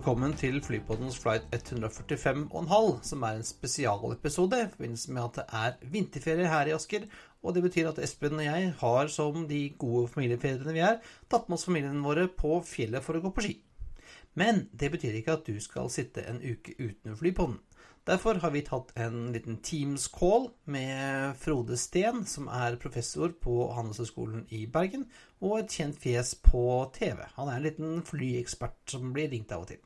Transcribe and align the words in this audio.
Velkommen 0.00 0.32
til 0.32 0.62
Flypoddens 0.64 1.18
flight 1.20 1.42
145,5, 1.52 3.02
som 3.04 3.24
er 3.26 3.34
en 3.36 3.44
spesialepisode 3.44 4.56
i 4.56 4.68
forbindelse 4.72 5.12
med 5.12 5.22
at 5.26 5.34
det 5.36 5.42
er 5.58 5.90
vinterferie 5.92 6.48
her 6.48 6.70
i 6.70 6.72
Asker. 6.72 7.02
Og 7.44 7.52
det 7.52 7.62
betyr 7.66 7.90
at 7.90 7.98
Espen 8.00 8.38
og 8.38 8.46
jeg 8.46 8.70
har, 8.80 9.10
som 9.12 9.44
de 9.48 9.58
gode 9.82 10.08
familiefedrene 10.08 10.72
vi 10.72 10.80
er, 10.80 11.02
tatt 11.28 11.50
med 11.50 11.58
oss 11.58 11.66
familiene 11.68 12.00
våre 12.00 12.30
på 12.32 12.62
fjellet 12.64 13.04
for 13.04 13.18
å 13.18 13.20
gå 13.26 13.34
på 13.36 13.44
ski. 13.44 13.52
Men 14.40 14.62
det 14.72 14.88
betyr 14.94 15.18
ikke 15.18 15.36
at 15.36 15.44
du 15.50 15.60
skal 15.60 15.92
sitte 15.92 16.24
en 16.24 16.40
uke 16.40 16.78
uten 16.78 17.20
Flypodden. 17.20 17.60
Derfor 18.08 18.40
har 18.40 18.56
vi 18.56 18.64
tatt 18.64 18.96
en 18.96 19.34
liten 19.34 19.60
Teams-call 19.60 20.48
med 20.64 21.36
Frode 21.44 21.76
Steen, 21.76 22.24
som 22.24 22.48
er 22.48 22.80
professor 22.80 23.36
på 23.36 23.68
Handelshøyskolen 23.76 24.48
i 24.48 24.64
Bergen, 24.64 25.04
og 25.44 25.58
et 25.60 25.76
kjent 25.76 26.00
fjes 26.00 26.32
på 26.40 26.64
TV. 26.96 27.20
Han 27.36 27.52
er 27.52 27.60
en 27.60 27.68
liten 27.68 28.02
flyekspert 28.08 28.96
som 28.96 29.12
blir 29.12 29.28
ringt 29.36 29.52
av 29.52 29.68
og 29.68 29.72
til. 29.74 29.84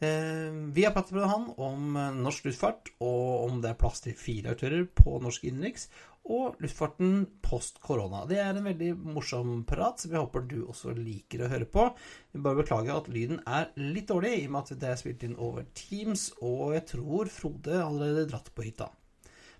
Eh, 0.00 0.50
Vi 0.74 0.84
har 0.84 0.92
pratet 0.92 1.12
med 1.12 1.28
han 1.30 1.46
om 1.56 1.94
norsk 2.22 2.48
luftfart, 2.48 2.90
og 3.00 3.44
om 3.46 3.60
det 3.62 3.70
er 3.70 3.78
plass 3.78 4.02
til 4.04 4.16
fire 4.18 4.56
aktører 4.56 4.88
på 4.90 5.20
norsk 5.22 5.44
innenriks, 5.46 5.88
og 6.24 6.56
luftfarten 6.62 7.26
post 7.44 7.80
korona. 7.84 8.24
Det 8.28 8.38
er 8.40 8.56
en 8.56 8.64
veldig 8.64 8.94
morsom 8.96 9.64
prat, 9.68 10.00
som 10.00 10.14
jeg 10.14 10.22
håper 10.24 10.46
du 10.48 10.56
også 10.64 10.94
liker 10.96 11.44
å 11.44 11.50
høre 11.52 11.68
på. 11.68 11.86
Jeg 12.32 12.44
bare 12.44 12.62
beklager 12.62 12.96
at 12.96 13.10
lyden 13.12 13.42
er 13.44 13.70
litt 13.76 14.08
dårlig, 14.08 14.32
i 14.40 14.46
og 14.48 14.54
med 14.54 14.62
at 14.62 14.80
det 14.80 14.90
er 14.90 15.00
spilt 15.00 15.24
inn 15.26 15.36
over 15.36 15.66
Teams, 15.76 16.30
og 16.40 16.74
jeg 16.78 16.86
tror 16.94 17.32
Frode 17.32 17.80
allerede 17.82 18.28
dratt 18.30 18.48
på 18.54 18.64
hytta. 18.64 18.88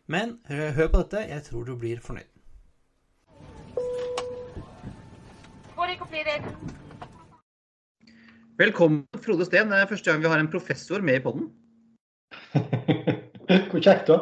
Men 0.09 0.39
eh, 0.49 0.73
hør 0.77 0.89
på 0.93 1.03
dette, 1.05 1.27
jeg 1.29 1.45
tror 1.49 1.69
du 1.69 1.77
blir 1.77 2.01
fornøyd. 2.05 2.31
Boarding 5.77 5.99
completed. 5.99 6.84
Velkommen, 8.55 9.03
Frode 9.19 9.43
Steen. 9.49 9.67
Det 9.73 9.81
er 9.83 9.89
første 9.91 10.13
gang 10.13 10.21
vi 10.23 10.31
har 10.31 10.39
en 10.39 10.49
professor 10.51 11.03
med 11.03 11.17
i 11.19 11.23
podden. 11.25 11.49
Hvor 13.73 13.81
kjekt, 13.83 14.07
da. 14.07 14.19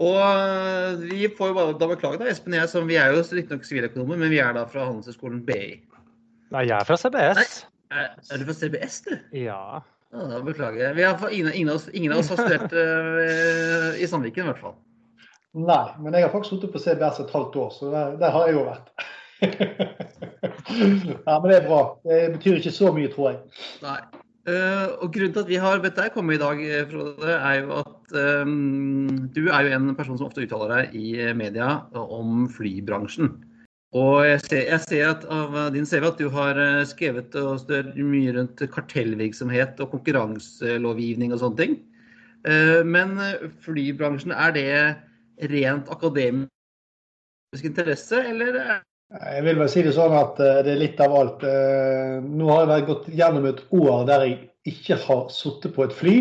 Og 0.00 1.04
vi 1.04 1.28
får 1.36 1.52
jo 1.52 1.54
bare 1.54 1.76
da 1.78 1.86
beklage 1.86 2.18
da, 2.18 2.26
Espen 2.32 2.56
og 2.56 2.58
jeg, 2.58 2.70
som 2.72 2.88
vi 2.90 2.96
er 2.98 3.12
jo 3.14 3.20
riktignok 3.22 3.68
siviløkonomer, 3.68 4.18
men 4.18 4.32
vi 4.32 4.40
er 4.42 4.56
da 4.56 4.64
fra 4.66 4.88
Handelshøyskolen 4.88 5.44
BI. 5.46 5.76
Nei, 6.50 6.64
jeg 6.66 6.74
er 6.80 6.88
fra 6.88 6.98
CBS. 6.98 7.60
Nei, 7.94 8.08
er 8.10 8.42
du 8.42 8.48
fra 8.48 8.58
CBS, 8.58 8.98
du? 9.06 9.14
Ja. 9.38 9.62
Ja, 10.10 10.26
da 10.32 10.40
beklager 10.42 10.82
jeg. 10.88 10.96
Vi 10.98 11.06
har, 11.06 11.22
ingen, 11.30 11.52
ingen, 11.52 11.70
av 11.70 11.78
oss, 11.78 11.86
ingen 11.94 12.16
av 12.16 12.24
oss 12.24 12.32
har 12.34 12.42
studert 12.42 12.74
uh, 12.74 13.94
i 14.02 14.10
Sandviken, 14.10 14.48
i 14.48 14.50
hvert 14.50 14.64
fall. 14.64 14.74
Nei, 15.54 15.84
men 16.02 16.18
jeg 16.18 16.26
har 16.26 16.34
faktisk 16.34 16.56
sittet 16.56 16.74
på 16.74 16.82
CBS 16.82 17.22
et 17.22 17.38
halvt 17.38 17.62
år, 17.68 17.70
så 17.76 17.94
der, 17.94 18.18
der 18.18 18.34
har 18.34 18.50
jeg 18.50 18.58
jo 18.58 18.66
vært. 18.66 18.90
ja, 20.70 21.36
men 21.36 21.50
det 21.50 21.60
er 21.60 21.68
bra. 21.68 21.82
Det 22.06 22.24
betyr 22.38 22.60
ikke 22.60 22.74
så 22.74 22.90
mye, 22.94 23.12
tror 23.12 23.32
jeg. 23.32 23.62
Nei. 23.84 24.00
Uh, 24.48 24.96
og 25.04 25.10
grunnen 25.12 25.34
til 25.34 25.42
at 25.42 25.50
vi 25.50 25.58
har 25.60 25.82
bedt 25.82 25.98
deg 26.00 26.14
komme 26.14 26.32
i 26.34 26.40
dag, 26.40 26.60
eh, 26.64 26.86
Frode, 26.88 27.34
er 27.36 27.58
jo 27.60 27.74
at 27.82 28.14
um, 28.16 29.10
du 29.36 29.42
er 29.52 29.66
jo 29.66 29.74
en 29.76 29.90
person 29.98 30.16
som 30.16 30.30
ofte 30.30 30.46
uttaler 30.46 30.72
deg 30.72 30.96
i 30.96 31.10
eh, 31.20 31.34
media 31.36 31.82
om 31.92 32.46
flybransjen. 32.50 33.34
Og 34.00 34.22
jeg 34.24 34.40
ser, 34.46 34.64
jeg 34.70 34.82
ser 34.86 35.04
at 35.10 35.26
av 35.34 35.58
din 35.74 35.84
CV 35.84 36.06
at 36.08 36.18
du 36.22 36.28
har 36.32 36.58
skrevet 36.86 37.34
mye 37.98 38.32
rundt 38.36 38.62
kartellvirksomhet 38.70 39.82
og 39.82 39.90
konkurranselovgivning 39.96 41.34
og 41.34 41.40
sånne 41.42 41.58
ting. 41.58 41.74
Men 42.86 43.18
flybransjen, 43.66 44.30
er 44.30 44.54
det 44.54 45.50
rent 45.50 45.90
akademisk 45.90 47.66
interesse, 47.66 48.22
eller 48.30 48.60
er 48.62 48.78
Jeg 49.10 49.42
vil 49.42 49.58
vel 49.58 49.70
si 49.70 49.82
det 49.82 49.92
sånn 49.96 50.12
at 50.14 50.38
eh, 50.38 50.60
det 50.62 50.74
er 50.76 50.82
litt 50.84 51.00
av 51.02 51.14
alt. 51.18 51.42
Eh, 51.42 52.20
Nå 52.22 52.50
har 52.52 52.70
jeg 52.70 52.86
gått 52.86 53.08
gjennom 53.10 53.48
et 53.50 53.62
år 53.74 54.04
der 54.06 54.26
jeg 54.28 54.36
ikke 54.70 55.00
har 55.02 55.24
sittet 55.34 55.74
på 55.74 55.82
et 55.86 55.94
fly 55.96 56.16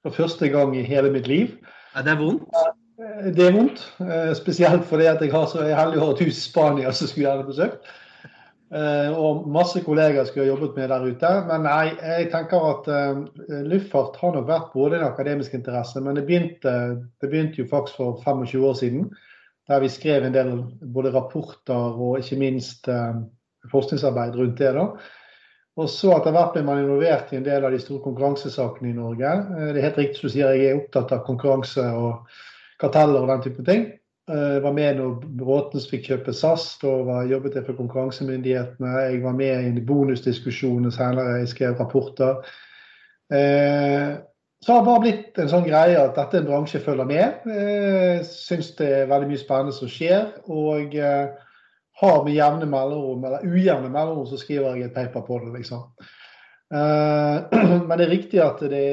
for 0.00 0.16
første 0.16 0.48
gang 0.48 0.72
i 0.78 0.86
hele 0.86 1.10
mitt 1.12 1.28
liv. 1.28 1.58
er 1.96 2.06
det 2.06 2.16
vondt? 2.16 2.46
Eh, 2.56 3.28
Det 3.36 3.46
er 3.46 3.52
vondt, 3.52 3.82
eh, 4.00 4.32
spesielt 4.34 4.84
fordi 4.88 5.06
at 5.10 5.20
jeg 5.20 5.32
har 5.32 5.46
så 5.52 5.66
heldig 5.66 6.00
å 6.00 6.06
ha 6.06 6.12
et 6.14 6.24
hus 6.24 6.38
i 6.38 6.46
Spania 6.48 6.92
som 6.92 7.08
skulle 7.10 7.28
gjerne 7.28 7.48
besøkt. 7.50 7.84
Eh, 8.72 9.10
Og 9.12 9.46
masse 9.48 9.80
kollegaer 9.84 10.24
skulle 10.24 10.46
ha 10.46 10.54
jobbet 10.56 10.76
med 10.76 10.88
der 10.88 11.04
ute. 11.12 11.30
Men 11.46 11.62
nei, 11.68 11.92
jeg 12.00 12.30
tenker 12.32 12.68
at 12.70 12.88
eh, 12.88 13.64
luftfart 13.68 14.16
har 14.16 14.32
nok 14.32 14.46
vært 14.48 14.72
både 14.72 14.96
en 14.96 15.10
akademisk 15.12 15.52
interesse, 15.54 16.00
men 16.00 16.14
det 16.16 16.24
begynte, 16.24 17.04
det 17.20 17.28
begynte 17.30 17.60
jo 17.60 17.68
faktisk 17.68 17.96
for 18.00 18.16
25 18.24 18.64
år 18.64 18.74
siden. 18.80 19.10
Der 19.70 19.80
vi 19.80 19.88
skrev 19.92 20.24
en 20.26 20.34
del 20.34 20.52
både 20.94 21.12
rapporter 21.14 21.94
og 21.94 22.18
ikke 22.18 22.38
minst 22.40 22.88
eh, 22.90 23.20
forskningsarbeid 23.70 24.36
rundt 24.36 24.58
det. 24.58 24.72
da. 24.74 24.86
Og 25.78 25.88
så 25.88 26.10
etter 26.16 26.34
hvert 26.34 26.52
ble 26.56 26.64
man 26.66 26.82
involvert 26.82 27.30
i 27.32 27.38
en 27.38 27.46
del 27.46 27.64
av 27.64 27.72
de 27.72 27.78
store 27.80 28.02
konkurransesakene 28.04 28.90
i 28.90 28.96
Norge. 28.96 29.30
Eh, 29.30 29.70
Det 29.70 29.78
er 29.78 29.88
helt 29.88 30.00
riktig 30.02 30.22
du 30.26 30.32
sier, 30.34 30.52
jeg 30.52 30.72
er 30.72 30.80
opptatt 30.80 31.12
av 31.14 31.24
konkurranse 31.26 31.84
og 31.96 32.26
karteller 32.82 33.22
og 33.22 33.28
den 33.30 33.44
type 33.46 33.64
ting. 33.68 33.86
Eh, 34.30 34.48
Jeg 34.56 34.62
var 34.62 34.72
med 34.72 34.96
når 34.98 35.20
Bråtens 35.38 35.86
fikk 35.90 36.08
kjøpe 36.10 36.34
SAS. 36.34 36.66
Da 36.82 37.22
jobbet 37.30 37.54
jeg 37.54 37.66
for 37.66 37.78
konkurransemyndighetene. 37.78 38.96
Jeg 39.06 39.22
var 39.22 39.38
med 39.38 39.78
i 39.78 39.86
bonusdiskusjonene 39.86 40.92
senere. 40.92 41.38
Jeg 41.44 41.54
skrev 41.54 41.78
rapporter. 41.78 42.42
Eh, 44.60 44.66
så 44.66 44.72
har 44.72 44.80
det 44.80 44.86
bare 44.86 45.00
blitt 45.00 45.38
en 45.38 45.48
sånn 45.48 45.66
greie 45.66 45.98
at 45.98 46.16
dette 46.16 46.36
er 46.36 46.42
en 46.42 46.48
bransje 46.48 46.78
jeg 46.78 46.84
følger 46.84 47.08
med. 47.08 47.46
Jeg 47.46 48.24
syns 48.28 48.74
det 48.76 48.88
er 48.88 49.10
veldig 49.10 49.28
mye 49.30 49.40
spennende 49.40 49.72
som 49.72 49.88
skjer. 49.88 50.26
Og 50.48 50.94
eh, 50.94 51.30
har 52.00 52.24
med 52.24 52.34
jevne 52.34 52.66
mellomrom, 52.66 53.24
eller 53.24 53.44
ujevne 53.44 53.90
mellomrom, 53.90 54.26
så 54.26 54.38
skriver 54.40 54.76
jeg 54.76 54.88
et 54.88 54.94
paper 54.94 55.24
på 55.26 55.38
det, 55.44 55.52
liksom. 55.58 55.86
Eh, 56.72 57.60
men 57.86 57.94
det 57.96 58.06
er 58.06 58.12
riktig 58.12 58.40
at 58.44 58.60
det 58.60 58.84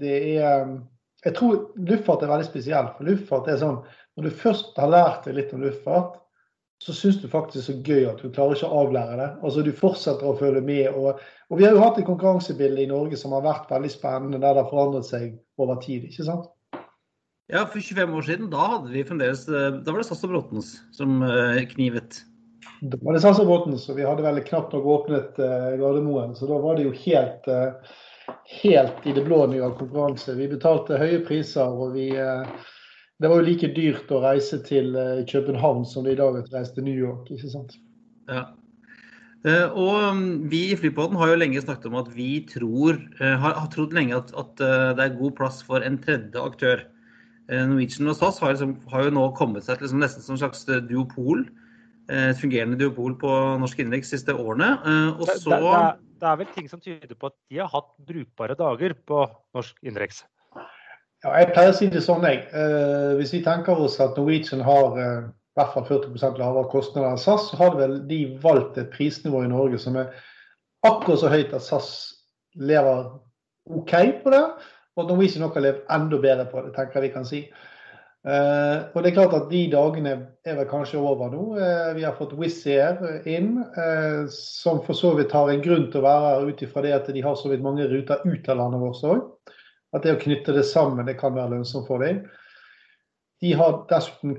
det 0.00 0.18
er 0.38 0.76
Jeg 1.24 1.34
tror 1.34 1.72
luftfart 1.76 2.22
er 2.22 2.28
veldig 2.28 2.46
spesiell. 2.50 2.92
For 2.96 3.08
luftfart 3.08 3.48
er 3.48 3.56
sånn 3.56 3.80
Når 4.14 4.28
du 4.28 4.30
først 4.30 4.76
har 4.76 4.92
lært 4.92 5.24
deg 5.24 5.38
litt 5.38 5.54
om 5.56 5.64
luftfart, 5.64 6.20
så 6.82 6.92
syns 6.92 7.20
du 7.22 7.28
faktisk 7.30 7.66
så 7.66 7.76
gøy 7.86 8.08
at 8.10 8.20
du 8.20 8.32
klarer 8.32 8.56
ikke 8.56 8.68
å 8.68 8.82
avlære 8.84 9.16
det. 9.20 9.28
Altså 9.46 9.62
Du 9.64 9.70
fortsetter 9.76 10.26
å 10.28 10.36
følge 10.36 10.60
med. 10.64 10.90
Og, 10.92 11.20
og 11.48 11.60
vi 11.60 11.64
har 11.66 11.76
jo 11.76 11.84
hatt 11.84 12.00
et 12.00 12.08
konkurransebilde 12.08 12.82
i 12.82 12.90
Norge 12.90 13.16
som 13.20 13.32
har 13.36 13.46
vært 13.46 13.70
veldig 13.72 13.92
spennende, 13.92 14.40
der 14.42 14.56
det 14.56 14.64
har 14.64 14.72
forandret 14.72 15.08
seg 15.08 15.38
over 15.60 15.80
tid. 15.84 16.04
ikke 16.10 16.26
sant? 16.26 16.50
Ja, 17.52 17.64
for 17.68 17.80
25 17.80 18.14
år 18.18 18.28
siden, 18.28 18.52
da 18.52 18.68
hadde 18.76 18.92
vi 18.92 19.04
fremdeles 19.04 19.42
eh, 19.48 19.80
Da 19.84 19.92
var 19.92 20.00
det 20.00 20.08
Sass 20.08 20.24
og 20.24 20.32
Bråtens 20.32 20.78
som 20.96 21.20
eh, 21.26 21.60
knivet. 21.74 22.22
Da 22.80 22.98
var 23.02 23.16
det 23.16 23.20
Sass 23.24 23.40
og 23.40 23.48
Bråtens, 23.48 23.84
og 23.88 23.98
vi 23.98 24.06
hadde 24.08 24.24
vel 24.24 24.40
knapt 24.44 24.72
nok 24.76 24.88
åpnet 24.98 25.40
eh, 25.40 25.74
Gardermoen. 25.80 26.32
Så 26.36 26.48
da 26.48 26.60
var 26.60 26.78
det 26.78 26.88
jo 26.88 26.94
helt, 27.04 27.48
eh, 27.52 27.92
helt 28.62 29.04
i 29.08 29.12
det 29.16 29.24
blå 29.26 29.42
når 29.42 29.52
det 29.52 29.60
gjaldt 29.60 29.82
konkurranse. 29.82 30.36
Vi 30.40 30.48
betalte 30.52 31.00
høye 31.00 31.20
priser, 31.28 31.68
og 31.68 31.92
vi 31.96 32.10
eh, 32.16 32.72
Det 33.22 33.30
var 33.30 33.40
jo 33.40 33.46
like 33.46 33.70
dyrt 33.76 34.10
å 34.10 34.20
reise 34.24 34.58
til 34.66 34.94
eh, 34.98 35.22
København 35.30 35.84
som 35.86 36.04
det 36.06 36.16
i 36.16 36.20
dag 36.20 36.34
er 36.34 36.46
å 36.46 36.54
reise 36.56 36.74
til 36.74 36.86
New 36.88 36.96
York. 36.98 37.30
ikke 37.30 37.52
sant? 37.52 37.76
Ja. 38.30 38.48
Eh, 39.44 39.68
og 39.70 40.16
mm, 40.16 40.48
vi 40.50 40.64
i 40.72 40.78
Flypodden 40.80 41.18
har 41.20 41.30
jo 41.30 41.38
lenge 41.38 41.62
snakket 41.62 41.90
om 41.92 42.00
at 42.00 42.10
vi 42.16 42.40
tror, 42.50 42.98
eh, 43.20 43.36
har, 43.38 43.54
har 43.60 43.70
trodd 43.70 43.94
lenge 43.94 44.16
at, 44.18 44.34
at 44.34 44.56
det 44.58 45.04
er 45.06 45.18
god 45.20 45.36
plass 45.38 45.62
for 45.62 45.84
en 45.86 46.00
tredje 46.02 46.42
aktør. 46.42 46.82
Norwegian 47.44 48.08
og 48.08 48.16
SAS 48.16 48.38
har, 48.40 48.54
liksom, 48.54 48.70
har 48.88 49.04
jo 49.04 49.10
nå 49.12 49.26
kommet 49.36 49.66
seg 49.66 49.76
til 49.76 49.84
liksom 49.84 50.00
nesten 50.00 50.24
som 50.24 50.32
en 50.38 50.40
slags 50.40 50.64
duopol. 50.88 51.44
eh, 52.08 52.30
Et 52.32 52.40
fungerende 52.40 52.78
duopol 52.80 53.14
på 53.20 53.30
norsk 53.60 53.82
innenriks 53.84 54.10
de 54.10 54.18
siste 54.18 54.32
årene. 54.32 54.70
Eh, 54.80 55.10
Og 55.12 55.26
Det, 55.28 55.38
så 55.42 55.52
det, 55.52 55.60
det, 55.60 55.74
er, 55.80 55.98
det 56.24 56.30
er 56.30 56.38
vel 56.40 56.54
ting 56.56 56.70
som 56.72 56.80
tyder 56.80 57.14
på 57.14 57.28
at 57.28 57.36
de 57.52 57.60
har 57.60 57.68
hatt 57.68 57.92
brukbare 58.08 58.56
dager 58.56 58.96
på 59.06 59.26
norsk 59.54 59.76
innenriks. 59.84 60.24
Ja, 61.24 61.38
jeg 61.40 61.54
pleier 61.54 61.72
å 61.72 61.76
si 61.76 61.86
det 61.88 62.02
sånn, 62.04 62.24
jeg. 62.28 62.42
Eh, 62.52 63.14
hvis 63.16 63.32
vi 63.32 63.40
tenker 63.44 63.78
oss 63.80 63.96
at 64.02 64.18
Norwegian 64.20 64.60
har 64.64 64.98
eh, 65.00 65.22
i 65.24 65.56
hvert 65.56 65.72
fall 65.72 65.86
40 65.88 66.36
lavere 66.36 66.68
kostnader 66.68 67.14
enn 67.14 67.20
SAS, 67.22 67.46
så 67.48 67.60
har 67.62 67.78
vel 67.78 67.94
de 68.10 68.18
valgt 68.42 68.76
et 68.80 68.90
prisnivå 68.92 69.40
i 69.44 69.48
Norge 69.48 69.80
som 69.80 69.96
er 69.96 70.10
akkurat 70.84 71.22
så 71.22 71.30
høyt 71.32 71.54
at 71.56 71.64
SAS 71.64 71.88
lever 72.60 73.06
OK 73.72 73.94
på 74.20 74.34
det, 74.34 74.42
og 74.94 75.04
at 75.04 75.14
Norwegian 75.14 75.46
nok 75.46 75.56
har 75.56 75.64
levd 75.64 75.88
enda 75.96 76.20
bedre 76.26 76.46
på 76.50 76.66
det, 76.66 76.74
tenker 76.76 77.00
jeg 77.00 77.06
vi 77.06 77.14
kan 77.16 77.30
si. 77.30 77.40
Eh, 78.24 78.76
og 78.92 79.00
det 79.00 79.10
er 79.10 79.16
klart 79.16 79.34
at 79.36 79.50
De 79.50 79.64
dagene 79.72 80.14
er 80.44 80.60
vel 80.60 80.68
kanskje 80.68 81.00
over 81.00 81.32
nå. 81.32 81.42
Eh, 81.56 81.90
vi 81.96 82.04
har 82.04 82.16
fått 82.20 82.36
Wizz 82.36 82.62
Air 82.68 83.00
inn, 83.24 83.62
eh, 83.64 84.28
som 84.32 84.84
for 84.84 84.96
så 84.96 85.16
vidt 85.16 85.32
har 85.32 85.48
en 85.48 85.64
grunn 85.64 85.88
til 85.88 86.04
å 86.04 86.06
være 86.10 86.30
her 86.30 86.52
ut 86.52 86.68
ifra 86.68 86.84
det 86.84 86.96
at 87.00 87.12
de 87.16 87.24
har 87.24 87.40
så 87.40 87.48
vidt 87.52 87.64
mange 87.64 87.88
ruter 87.88 88.20
ut 88.28 88.48
av 88.52 88.60
landet 88.60 88.84
vårt 88.84 89.08
òg. 89.08 89.28
At 89.94 90.02
det 90.02 90.16
å 90.16 90.20
knytte 90.20 90.54
det 90.56 90.64
sammen 90.66 91.06
det 91.06 91.18
kan 91.20 91.36
være 91.36 91.54
lønnsomt 91.54 91.86
for 91.86 92.02
dem. 92.02 92.24
De 93.42 93.52
har 93.58 93.82
dessuten 93.90 94.36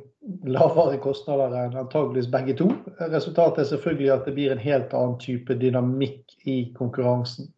lavere 0.49 0.97
kostnader 1.03 1.53
enn 1.59 1.77
antageligvis 1.77 2.31
begge 2.33 2.55
to. 2.59 2.69
Resultatet 3.11 3.63
er 3.63 3.69
selvfølgelig 3.69 4.11
at 4.13 4.27
det 4.27 4.35
blir 4.37 4.53
en 4.53 4.63
helt 4.63 4.95
annen 4.97 5.17
type 5.21 5.57
dynamikk 5.61 6.35
i 6.49 6.57
konkurransen. 6.77 7.51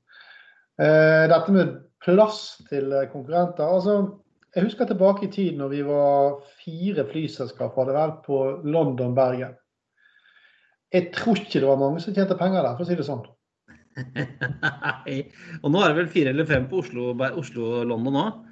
Dette 0.78 1.54
med 1.56 1.78
plass 2.04 2.60
til 2.70 2.92
konkurrenter 3.12 3.66
altså 3.66 3.94
Jeg 4.54 4.68
husker 4.68 4.86
tilbake 4.90 5.26
i 5.26 5.32
tid 5.32 5.58
når 5.58 5.70
vi 5.70 5.80
var 5.86 6.38
fire 6.62 7.04
flyselskaper 7.06 7.84
hadde 7.84 7.96
vært 7.98 8.22
på 8.26 8.38
London-Bergen. 8.66 9.56
Jeg 10.94 11.12
tror 11.14 11.38
ikke 11.38 11.60
det 11.62 11.68
var 11.68 11.82
mange 11.82 12.02
som 12.02 12.16
tjente 12.16 12.38
penger 12.40 12.64
der, 12.64 12.78
for 12.78 12.86
å 12.86 12.88
si 12.88 12.96
det 12.98 13.06
sånn. 13.06 13.26
Nei. 13.98 15.18
Og 15.64 15.72
nå 15.74 15.82
er 15.84 15.94
det 15.94 15.98
vel 16.04 16.10
fire 16.14 16.34
eller 16.34 16.48
fem 16.50 16.68
på 16.70 16.82
Oslo-London 16.84 17.40
Oslo, 17.42 18.24
òg? 18.24 18.44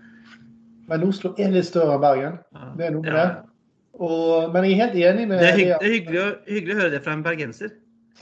Men 0.89 1.03
Oslo 1.07 1.33
er 1.41 1.53
litt 1.53 1.67
større 1.69 1.95
enn 1.97 2.03
Bergen. 2.03 2.37
Det 2.77 2.87
er 2.89 2.93
noe 2.95 3.05
med 3.05 3.13
Ja. 3.13 3.25
det. 3.25 3.51
Og, 3.95 4.51
men 4.51 4.65
jeg 4.67 4.75
er 4.75 4.81
helt 4.83 4.95
enig 5.07 5.25
med 5.29 5.39
Det 5.39 5.47
er, 5.47 5.55
hygg, 5.55 5.67
det 5.69 5.79
det 5.79 5.87
er 5.87 5.93
hyggelig, 5.93 6.21
å, 6.21 6.31
hyggelig 6.51 6.73
å 6.75 6.79
høre 6.81 6.93
det 6.97 7.03
fra 7.05 7.13
en 7.15 7.23
bergenser. 7.23 7.69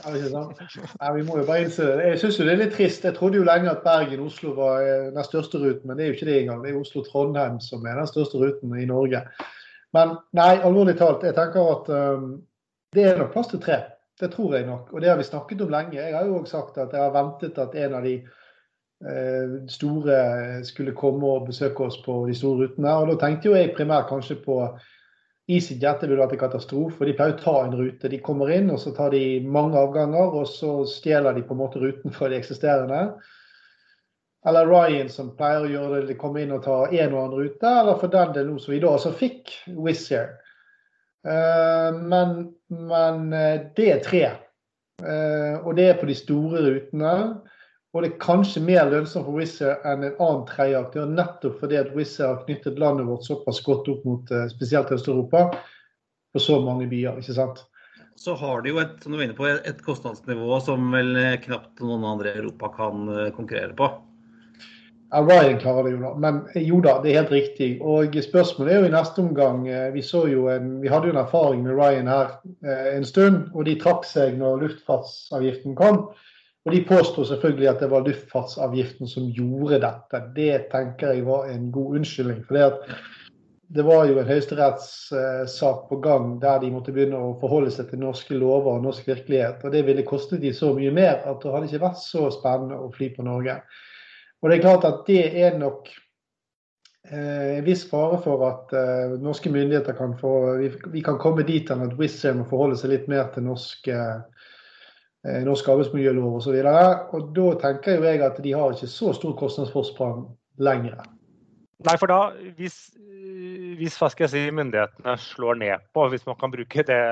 Ja, 0.04 0.10
ikke 0.14 0.30
sant? 0.30 0.60
Nei, 1.00 1.10
vi 1.16 1.24
må 1.26 1.36
jo 1.38 1.46
bare 1.48 1.64
innse 1.64 1.86
det. 1.86 2.06
Jeg 2.12 2.20
syns 2.22 2.38
jo 2.38 2.46
det 2.46 2.52
er 2.54 2.60
litt 2.62 2.72
trist. 2.76 3.04
Jeg 3.06 3.16
trodde 3.18 3.38
jo 3.38 3.46
lenge 3.46 3.70
at 3.70 3.82
Bergen-Oslo 3.86 4.54
var 4.58 4.82
eh, 4.82 5.08
den 5.14 5.26
største 5.26 5.58
ruten, 5.62 5.86
men 5.86 5.98
det 5.98 6.04
er 6.04 6.08
jo 6.12 6.16
ikke 6.18 6.28
det 6.30 6.38
engang. 6.40 6.62
Det 6.64 6.72
er 6.72 6.78
Oslo-Trondheim 6.80 7.60
som 7.62 7.86
er 7.86 7.98
den 8.00 8.10
største 8.10 8.40
ruten 8.42 8.74
i 8.78 8.86
Norge. 8.90 9.22
Men 9.94 10.16
nei, 10.34 10.52
alvorlig 10.66 10.96
talt, 10.98 11.22
jeg 11.26 11.36
tenker 11.36 11.68
at 11.70 11.90
um, 11.94 12.30
det 12.94 13.04
er 13.06 13.18
nok 13.20 13.30
plass 13.34 13.50
til 13.52 13.62
tre. 13.62 13.76
Det 14.20 14.30
tror 14.30 14.54
jeg 14.54 14.66
nok. 14.66 14.92
Og 14.92 15.02
det 15.02 15.10
har 15.10 15.18
vi 15.18 15.26
snakket 15.26 15.62
om 15.64 15.70
lenge. 15.74 15.98
Jeg 15.98 16.14
har 16.14 16.26
jo 16.26 16.38
også 16.38 16.58
sagt 16.58 16.78
at 16.78 16.92
jeg 16.94 17.02
har 17.02 17.14
ventet 17.14 17.58
at 17.58 17.74
en 17.74 17.94
av 17.98 18.04
de 18.06 18.14
eh, 19.10 19.54
store 19.68 20.18
skulle 20.64 20.94
komme 20.94 21.26
og 21.26 21.48
besøke 21.48 21.88
oss 21.88 21.98
på 22.04 22.20
de 22.28 22.36
store 22.38 22.68
rutene. 22.68 22.92
Og 23.00 23.10
da 23.10 23.16
tenkte 23.24 23.50
jo 23.50 23.56
jeg 23.58 23.74
primært 23.74 24.10
kanskje 24.12 24.38
på 24.44 24.60
EasyJet 25.50 26.00
det 26.00 26.08
ville 26.08 26.22
vært 26.22 26.36
en 26.38 26.44
katastrofe. 26.46 26.96
for 26.96 27.10
De 27.10 27.16
pleier 27.16 27.34
å 27.34 27.42
ta 27.42 27.56
en 27.64 27.76
rute. 27.76 28.08
De 28.08 28.22
kommer 28.22 28.52
inn, 28.54 28.70
og 28.72 28.78
så 28.80 28.94
tar 28.96 29.10
de 29.12 29.24
mange 29.44 29.76
avganger, 29.76 30.38
og 30.40 30.46
så 30.48 30.84
stjeler 30.88 31.34
de 31.34 31.42
på 31.44 31.56
en 31.56 31.62
måte 31.64 31.82
ruten 31.82 32.14
fra 32.14 32.30
de 32.30 32.38
eksisterende. 32.38 33.02
Eller 34.46 34.68
Ryan 34.68 35.08
som 35.08 35.34
pleier 35.36 35.64
å 35.64 35.68
gjøre 35.72 36.00
det, 36.00 36.08
de 36.12 36.20
kommer 36.20 36.44
inn 36.44 36.52
og 36.52 36.64
tar 36.64 36.92
en 36.92 37.14
og 37.16 37.20
annen 37.20 37.38
rute. 37.40 37.74
Eller 37.82 38.00
for 38.00 38.12
den 38.12 38.32
del 38.36 38.48
nå 38.48 38.58
som 38.60 38.74
vi 38.76 38.80
da 38.80 38.94
altså 38.94 39.12
fikk 39.16 39.52
Wizz 39.74 40.10
Air. 40.12 40.34
Eh, 41.24 42.00
men, 42.02 42.52
men 42.68 43.32
eh, 43.32 43.60
det 43.76 43.90
er 43.92 44.04
tre. 44.04 44.24
Eh, 45.02 45.56
og 45.64 45.74
det 45.78 45.88
er 45.88 46.00
på 46.00 46.08
de 46.10 46.16
store 46.18 46.62
rutene. 46.66 47.16
Og 47.94 48.02
det 48.02 48.10
er 48.10 48.22
kanskje 48.22 48.64
mer 48.64 48.88
lønnsomt 48.90 49.26
for 49.28 49.38
Wizz 49.38 49.60
Air 49.62 49.84
enn 49.86 50.02
en 50.02 50.16
annen 50.18 50.46
tredje 50.48 50.80
aktør, 50.80 51.06
nettopp 51.06 51.60
fordi 51.60 51.78
at 51.78 51.92
Wizz 51.94 52.16
Air 52.18 52.32
har 52.32 52.40
knyttet 52.48 52.80
landet 52.82 53.06
vårt 53.06 53.22
såpass 53.22 53.60
godt 53.62 53.86
opp 53.92 54.00
mot 54.08 54.32
spesielt 54.50 54.90
Øst-Europa 54.96 55.44
på 56.34 56.42
så 56.42 56.58
mange 56.64 56.88
byer. 56.90 57.20
ikke 57.22 57.36
sant? 57.36 57.62
Så 58.18 58.34
har 58.40 58.64
de 58.64 58.72
jo 58.72 58.80
et, 58.82 58.96
som 58.98 59.14
du 59.14 59.20
var 59.20 59.28
inne 59.28 59.38
på, 59.38 59.46
et 59.46 59.84
kostnadsnivå 59.86 60.58
som 60.66 60.90
vel 60.90 61.14
knapt 61.46 61.84
noen 61.86 62.02
andre 62.16 62.32
i 62.32 62.40
Europa 62.42 62.72
kan 62.74 63.06
konkurrere 63.36 63.78
på. 63.78 63.88
Ja, 65.14 65.20
Ryan 65.22 65.60
klarer 65.60 65.84
det 65.86 65.90
jo 65.92 65.98
da, 66.02 66.08
men 66.18 66.38
jo 66.58 66.80
da, 66.82 66.96
det 67.02 67.12
er 67.12 67.20
helt 67.20 67.30
riktig. 67.30 67.68
Og 67.86 68.16
spørsmålet 68.24 68.72
er 68.72 68.80
jo 68.80 68.88
i 68.88 68.94
neste 68.96 69.22
omgang 69.22 69.60
eh, 69.70 69.92
Vi, 69.94 70.02
en, 70.50 70.72
vi 70.82 70.90
hadde 70.90 71.06
jo 71.06 71.14
en 71.14 71.20
erfaring 71.20 71.60
med 71.62 71.78
Ryan 71.78 72.10
her 72.10 72.32
eh, 72.66 72.96
en 72.96 73.06
stund, 73.06 73.44
og 73.54 73.68
de 73.68 73.76
trakk 73.78 74.08
seg 74.10 74.34
når 74.40 74.64
luftfartsavgiften 74.64 75.76
kom. 75.78 76.08
Og 76.66 76.74
de 76.74 76.80
påsto 76.88 77.22
selvfølgelig 77.28 77.68
at 77.70 77.84
det 77.84 77.90
var 77.92 78.02
luftfartsavgiften 78.08 79.06
som 79.06 79.30
gjorde 79.36 79.78
dette. 79.86 80.22
Det 80.34 80.64
tenker 80.74 81.14
jeg 81.14 81.28
var 81.30 81.46
en 81.52 81.70
god 81.70 82.00
unnskyldning. 82.00 82.42
For 82.48 82.58
det 83.78 83.86
var 83.86 84.10
jo 84.10 84.18
en 84.18 84.28
høyesterettssak 84.34 85.88
på 85.94 86.02
gang 86.02 86.40
der 86.42 86.58
de 86.64 86.74
måtte 86.74 86.96
begynne 86.96 87.22
å 87.22 87.34
forholde 87.38 87.70
seg 87.70 87.92
til 87.92 88.02
norske 88.02 88.34
lover 88.34 88.80
og 88.80 88.88
norsk 88.90 89.14
virkelighet. 89.14 89.62
Og 89.62 89.78
det 89.78 89.86
ville 89.86 90.10
kostet 90.10 90.42
de 90.42 90.50
så 90.56 90.74
mye 90.74 90.90
mer 90.90 91.22
at 91.22 91.38
det 91.44 91.54
hadde 91.54 91.70
ikke 91.70 91.86
vært 91.86 92.02
så 92.02 92.26
spennende 92.34 92.82
å 92.82 92.90
fly 92.98 93.14
på 93.14 93.30
Norge. 93.30 93.60
Og 94.44 94.50
det 94.50 94.58
er 94.58 94.66
klart 94.66 94.84
at 94.84 95.06
det 95.08 95.22
er 95.40 95.54
nok 95.56 95.86
eh, 97.08 97.54
en 97.56 97.64
viss 97.64 97.86
fare 97.88 98.18
for 98.20 98.44
at 98.44 98.74
eh, 98.76 99.14
norske 99.24 99.48
myndigheter 99.48 99.96
kan 99.96 100.12
få 100.20 100.34
Vi, 100.60 100.68
vi 100.92 101.00
kan 101.06 101.16
komme 101.18 101.46
dit 101.48 101.70
hen 101.72 101.86
at 101.86 101.94
Wizz 101.96 102.26
Air 102.28 102.36
må 102.36 102.44
forholde 102.50 102.76
seg 102.76 102.92
litt 102.92 103.06
mer 103.08 103.30
til 103.32 103.46
norsk, 103.48 103.88
eh, 103.88 105.38
norsk 105.48 105.70
arbeidsmiljølov 105.72 106.36
osv. 106.42 106.60
Og, 106.60 107.16
og 107.16 107.32
da 107.38 107.46
tenker 107.62 107.96
jo 107.96 108.04
jeg 108.04 108.20
at 108.26 108.42
de 108.44 108.52
har 108.52 108.76
ikke 108.76 108.90
så 108.92 109.14
stor 109.16 109.32
kostnadsforsprang 109.40 110.26
lenger. 110.60 111.00
Nei, 111.88 111.96
for 111.96 112.12
da, 112.12 112.20
hvis, 112.60 112.76
hvis 113.80 113.96
hva 113.96 114.12
skal 114.12 114.28
jeg 114.28 114.34
si, 114.34 114.44
myndighetene 114.60 115.16
slår 115.24 115.56
ned 115.64 115.88
på, 115.96 116.04
hvis 116.12 116.28
man 116.28 116.36
kan 116.40 116.52
bruke 116.52 116.84
det, 116.84 117.02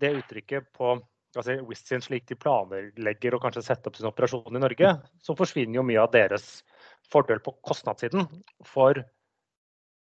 det 0.00 0.16
uttrykket 0.22 0.72
på 0.72 0.96
altså 1.36 1.58
Wizz 1.68 1.92
slik 2.06 2.26
de 2.28 2.38
planlegger 2.40 3.36
å 3.36 3.40
kanskje 3.42 3.64
sette 3.66 3.90
opp 3.90 3.98
sin 3.98 4.08
operasjon 4.08 4.56
i 4.56 4.62
Norge, 4.62 4.94
så 5.22 5.36
forsvinner 5.36 5.80
jo 5.80 5.86
mye 5.86 6.00
av 6.02 6.12
deres 6.14 6.62
fordel 7.12 7.40
på 7.44 7.54
kostnadssiden. 7.66 8.26
For 8.66 9.02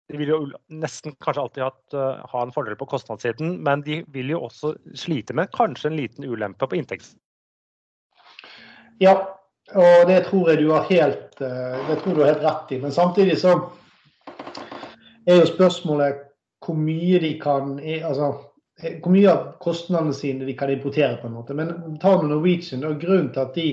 de 0.06 0.20
vil 0.20 0.30
jo 0.30 0.40
nesten 0.70 1.16
kanskje 1.22 1.42
alltid 1.42 1.64
hatt, 1.66 1.96
uh, 1.96 2.22
ha 2.30 2.42
en 2.44 2.54
fordel 2.54 2.78
på 2.78 2.88
kostnadssiden, 2.92 3.56
men 3.66 3.82
de 3.86 4.02
vil 4.14 4.30
jo 4.36 4.44
også 4.46 4.76
slite 4.94 5.34
med 5.34 5.50
kanskje 5.56 5.90
en 5.90 5.98
liten 5.98 6.28
ulempe 6.28 6.68
på 6.68 6.78
inntekts... 6.78 7.16
Ja, 9.02 9.12
og 9.76 10.06
det 10.08 10.22
tror 10.28 10.48
jeg 10.48 10.62
du 10.62 10.70
har 10.70 10.86
helt, 10.88 11.34
tror 11.36 12.14
du 12.14 12.22
har 12.22 12.30
helt 12.30 12.44
rett 12.46 12.70
i. 12.72 12.78
Men 12.80 12.94
samtidig 12.94 13.34
så 13.42 13.58
er 15.26 15.42
jo 15.42 15.48
spørsmålet 15.50 16.22
hvor 16.64 16.78
mye 16.78 17.18
de 17.20 17.34
kan 17.42 17.74
altså 17.82 18.30
hvor 18.76 19.12
mye 19.12 19.28
av 19.32 19.44
kostnadene 19.64 20.14
sine 20.14 20.44
de 20.44 20.54
kan 20.56 20.70
importere. 20.70 21.16
på 21.16 21.26
en 21.26 21.32
måte. 21.32 21.54
Men 21.54 21.98
ta 21.98 22.16
med 22.22 22.30
Norwegian, 22.30 22.84
og 22.84 23.00
grunnen 23.00 23.32
til 23.32 23.40
at 23.40 23.54
de 23.54 23.68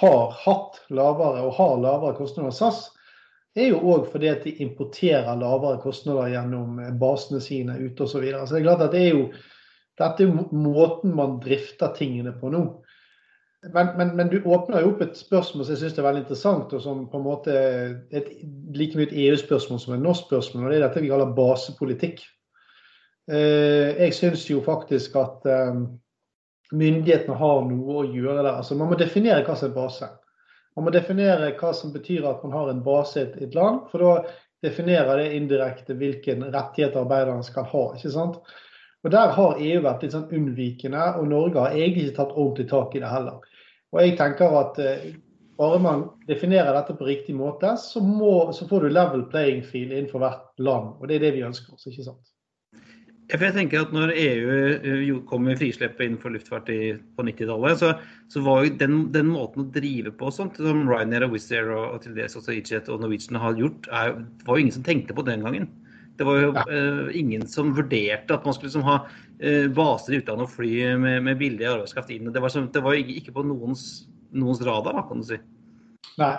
har 0.00 0.30
hatt 0.44 0.80
lavere 0.90 1.44
og 1.46 1.52
har 1.58 1.76
lavere 1.82 2.16
kostnader 2.16 2.50
enn 2.50 2.56
SAS, 2.56 2.86
er 3.56 3.70
jo 3.70 3.82
òg 3.92 4.08
fordi 4.12 4.28
at 4.28 4.44
de 4.44 4.56
importerer 4.64 5.38
lavere 5.38 5.80
kostnader 5.80 6.32
gjennom 6.32 6.80
basene 7.00 7.40
sine 7.40 7.76
ute 7.78 8.04
osv. 8.04 8.16
Så, 8.16 8.24
videre. 8.24 8.46
så 8.46 8.56
det 8.56 8.60
er 8.60 8.66
klart 8.66 8.84
at 8.88 8.96
det 8.96 9.04
er 9.04 9.14
jo, 9.14 9.28
dette 10.00 10.24
er 10.26 10.34
måten 10.52 11.14
man 11.16 11.38
drifter 11.44 11.94
tingene 11.96 12.34
på 12.36 12.52
nå. 12.52 12.64
Men, 13.72 13.88
men, 13.96 14.10
men, 14.16 14.28
du 14.30 14.44
åpner 14.44 14.84
jo 14.84 14.92
opp 14.92 15.00
et 15.02 15.16
spørsmål 15.18 15.64
som 15.64 15.72
jeg 15.74 15.80
syns 15.80 15.96
er 15.98 16.06
veldig 16.06 16.22
interessant, 16.22 16.74
og 16.76 16.82
som 16.84 17.06
på 17.10 17.18
en 17.18 17.24
måte 17.24 17.54
er 17.56 18.26
like 18.76 18.98
mye 18.98 19.08
et 19.08 19.16
EU-spørsmål 19.26 19.80
som 19.82 19.96
et 19.96 20.04
norsk 20.04 20.28
spørsmål. 20.28 20.66
og 20.66 20.74
Det 20.74 20.78
er 20.78 20.84
dette 20.86 21.02
vi 21.02 21.10
kaller 21.10 21.32
basepolitikk. 21.34 22.20
Jeg 23.26 24.14
syns 24.14 24.44
jo 24.46 24.60
faktisk 24.62 25.16
at 25.18 25.46
myndighetene 26.74 27.34
har 27.38 27.64
noe 27.66 28.00
å 28.00 28.04
gjøre 28.06 28.42
der. 28.42 28.52
Altså, 28.60 28.76
man 28.78 28.92
må 28.92 28.98
definere 28.98 29.44
hva 29.46 29.56
som 29.58 29.70
er 29.70 29.74
base. 29.74 30.08
Man 30.76 30.86
må 30.86 30.92
definere 30.94 31.54
hva 31.58 31.72
som 31.74 31.92
betyr 31.94 32.26
at 32.28 32.42
man 32.44 32.54
har 32.54 32.70
en 32.70 32.84
base 32.84 33.22
i 33.24 33.46
et 33.46 33.56
land. 33.56 33.86
For 33.90 34.04
da 34.04 34.66
definerer 34.66 35.22
det 35.22 35.34
indirekte 35.38 35.96
hvilke 35.98 36.36
rettigheter 36.42 37.02
arbeiderne 37.02 37.44
skal 37.46 37.68
ha. 37.72 37.84
ikke 37.96 38.14
sant? 38.14 38.40
Og 39.04 39.12
Der 39.14 39.30
har 39.36 39.60
EU 39.62 39.82
vært 39.84 40.02
litt 40.02 40.16
sånn 40.16 40.32
unnvikende, 40.34 41.02
og 41.20 41.28
Norge 41.30 41.62
har 41.62 41.76
egentlig 41.76 42.08
ikke 42.08 42.16
tatt 42.16 42.34
ordentlig 42.34 42.66
tak 42.72 42.96
i 42.96 43.02
det 43.04 43.12
heller. 43.12 43.38
Og 43.94 44.00
jeg 44.02 44.16
tenker 44.18 44.56
at 44.58 44.80
bare 45.56 45.78
man 45.80 46.02
definerer 46.28 46.74
dette 46.74 46.96
på 46.98 47.06
riktig 47.06 47.36
måte, 47.38 47.76
så, 47.80 48.02
må, 48.02 48.50
så 48.52 48.66
får 48.68 48.82
du 48.82 48.88
level 48.90 49.22
playing 49.30 49.62
field 49.64 49.94
innenfor 49.94 50.24
hvert 50.24 50.48
land. 50.58 50.96
Og 50.98 51.08
det 51.08 51.16
er 51.16 51.28
det 51.28 51.36
vi 51.38 51.46
ønsker 51.46 51.76
oss. 51.76 51.86
ikke 51.86 52.08
sant? 52.08 52.35
Jeg 53.26 53.54
tenker 53.56 53.82
at 53.82 53.94
når 53.94 54.12
EU 54.14 55.16
kom 55.26 55.48
med 55.48 55.58
frisleppet 55.58 56.04
innenfor 56.04 56.30
luftfart 56.30 56.68
på 56.70 57.24
90-tallet, 57.26 57.80
så, 57.80 57.88
så, 58.30 58.42
var 58.46 58.62
jo 58.62 58.76
den, 58.78 59.00
den, 59.14 59.32
måten 59.34 59.64
å 59.64 59.70
drive 59.74 60.12
på 60.14 60.30
sånt, 60.30 60.60
som 60.62 60.84
Ryanair 60.86 61.26
og 61.26 61.34
Wizz 61.34 61.48
Air 61.50 61.72
og, 61.74 61.96
og 61.96 62.04
til 62.04 62.14
dels 62.14 62.38
også 62.38 62.54
EasyJet 62.54 62.92
og 62.94 63.02
Norwegian 63.02 63.40
har 63.42 63.58
gjort, 63.58 63.90
er, 63.90 64.14
var 64.46 64.54
jo 64.54 64.66
ingen 64.66 64.76
som 64.76 64.86
tenkte 64.86 65.16
på 65.16 65.26
den 65.26 65.42
gangen. 65.42 65.66
Det 66.16 66.28
var 66.28 66.38
jo 66.38 66.52
ja. 66.54 66.64
uh, 66.70 67.10
ingen 67.18 67.42
som 67.50 67.74
vurderte 67.76 68.38
at 68.38 68.46
man 68.46 68.54
skulle 68.54 68.70
liksom, 68.70 68.86
ha 68.86 69.00
uh, 69.02 69.66
baser 69.74 70.14
i 70.14 70.22
utlandet 70.22 70.46
og 70.46 70.54
fly 70.54 70.72
med, 71.02 71.18
med 71.26 71.42
billig 71.42 71.66
arbeidskraft 71.66 72.14
inn. 72.14 72.30
Det 72.30 72.46
var, 72.46 72.54
som, 72.54 72.70
det 72.72 72.86
var 72.86 72.94
jo 72.94 73.18
ikke 73.18 73.34
på 73.34 73.44
noens, 73.50 74.06
noens 74.38 74.62
radar, 74.64 74.96
da, 75.00 75.04
kan 75.10 75.26
du 75.26 75.32
si. 75.34 75.42
Nei. 76.22 76.32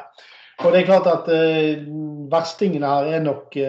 Og 0.63 0.71
det 0.71 0.79
er 0.79 0.87
klart 0.87 1.11
at 1.11 1.27
uh, 1.27 1.87
verstingene 2.31 2.95
her 2.95 3.15
er 3.19 3.27
nok 3.27 3.59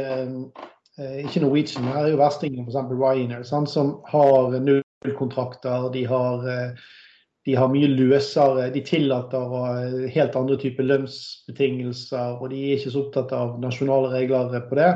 ikke 0.98 1.42
Norwegian, 1.44 1.84
men 1.86 1.96
er 1.96 2.08
jo 2.12 2.20
verstingen 2.20 2.66
f.eks. 2.66 2.90
Ryanair, 2.90 3.44
sant, 3.46 3.70
som 3.70 3.98
har 4.10 4.56
nullkontrakter. 4.58 5.88
De 5.94 6.02
har, 6.10 6.48
de 7.46 7.54
har 7.54 7.70
mye 7.70 7.90
løsere 7.92 8.66
De 8.74 8.82
tillater 8.82 9.54
helt 10.10 10.36
andre 10.36 10.58
typer 10.58 10.88
lønnsbetingelser, 10.88 12.36
og 12.40 12.50
de 12.50 12.64
er 12.64 12.76
ikke 12.80 12.94
så 12.96 13.04
opptatt 13.04 13.34
av 13.36 13.56
nasjonale 13.62 14.10
regler 14.16 14.58
på 14.66 14.80
det. 14.80 14.90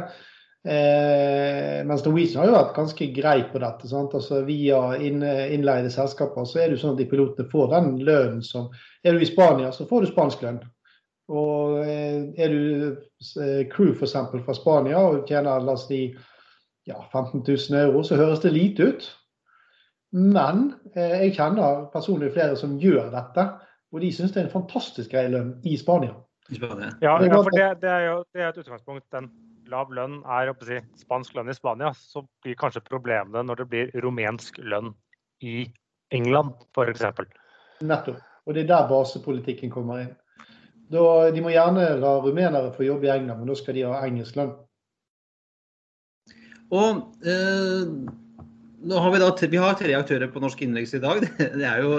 Eh, 0.64 1.84
mens 1.86 2.04
Norwegian 2.04 2.38
har 2.38 2.46
jo 2.46 2.54
vært 2.54 2.76
ganske 2.76 3.06
grei 3.16 3.38
på 3.50 3.58
dette. 3.62 3.88
Altså 3.98 4.42
Via 4.46 4.82
inn, 5.02 5.24
innleide 5.24 5.90
selskaper 5.90 6.46
så 6.46 6.60
er 6.60 6.68
det 6.68 6.78
jo 6.78 6.82
sånn 6.84 6.94
at 6.94 7.02
de 7.02 7.08
pilotene 7.10 7.50
får 7.50 7.72
den 7.72 7.96
lønnen 8.06 8.44
som 8.46 8.70
Er 9.02 9.16
du 9.16 9.24
i 9.24 9.26
Spania, 9.26 9.72
så 9.74 9.88
får 9.90 10.04
du 10.04 10.12
spansk 10.12 10.44
lønn. 10.46 10.60
Og 11.32 11.80
eh, 11.81 11.81
er 12.36 12.52
du 12.52 12.62
crew 13.32 13.66
crew 13.72 13.92
f.eks. 13.94 14.16
fra 14.44 14.54
Spania 14.56 15.00
og 15.00 15.26
tjener 15.28 15.64
la 15.64 15.76
oss 15.76 15.88
si 15.88 16.04
ja, 16.88 16.98
15 17.12 17.44
000 17.46 17.78
euro, 17.78 18.02
så 18.02 18.18
høres 18.18 18.42
det 18.42 18.52
lite 18.52 18.88
ut. 18.90 19.08
Men 20.12 20.72
eh, 20.96 21.24
jeg 21.24 21.36
kjenner 21.38 21.86
personlig 21.92 22.32
flere 22.34 22.56
som 22.58 22.74
gjør 22.80 23.12
dette, 23.14 23.46
og 23.92 24.02
de 24.02 24.10
syns 24.12 24.34
det 24.34 24.42
er 24.42 24.48
en 24.48 24.56
fantastisk 24.56 25.12
grei 25.12 25.28
lønn 25.32 25.54
i 25.68 25.76
Spania. 25.80 26.16
Ja, 26.52 26.74
ja 27.00 27.14
for 27.30 27.54
det, 27.54 27.68
det, 27.80 27.88
er 27.88 28.06
jo 28.08 28.16
det 28.34 28.42
er 28.42 28.50
et 28.50 28.58
utgangspunkt. 28.60 29.06
Den 29.14 29.30
lav 29.72 29.92
lønn 29.94 30.20
er 30.28 30.52
si, 30.66 30.80
spansk 31.00 31.36
lønn 31.36 31.52
i 31.52 31.56
Spania, 31.56 31.92
så 31.96 32.24
blir 32.44 32.58
kanskje 32.60 32.84
problemene 32.88 33.44
når 33.46 33.62
det 33.62 33.68
blir 33.70 33.94
rumensk 34.04 34.58
lønn 34.58 34.92
i 35.40 35.64
England, 36.12 36.52
f.eks. 36.76 37.06
Nettopp. 37.80 38.20
Og 38.46 38.56
det 38.56 38.64
er 38.64 38.72
der 38.72 38.88
basepolitikken 38.90 39.70
kommer 39.70 40.02
inn. 40.02 40.12
Da, 40.92 41.04
de 41.32 41.44
må 41.44 41.52
gjerne 41.54 41.86
la 42.02 42.16
rumenere 42.20 42.72
få 42.76 42.84
jobbe 42.84 43.08
i 43.08 43.14
England, 43.14 43.40
men 43.40 43.48
da 43.48 43.56
skal 43.56 43.78
de 43.78 43.86
ha 43.88 44.02
engelsk 44.04 44.36
lønn. 44.36 44.52
Og 46.72 47.28
eh, 47.28 47.88
nå 48.82 48.98
har 48.98 49.12
vi, 49.14 49.18
da, 49.22 49.28
vi 49.52 49.60
har 49.60 49.76
tre 49.78 49.92
aktører 49.94 50.30
på 50.32 50.40
norsk 50.42 50.62
innenriks 50.64 50.94
i 50.96 51.00
dag. 51.02 51.22
Det, 51.38 51.64
er 51.68 51.82
jo, 51.84 51.98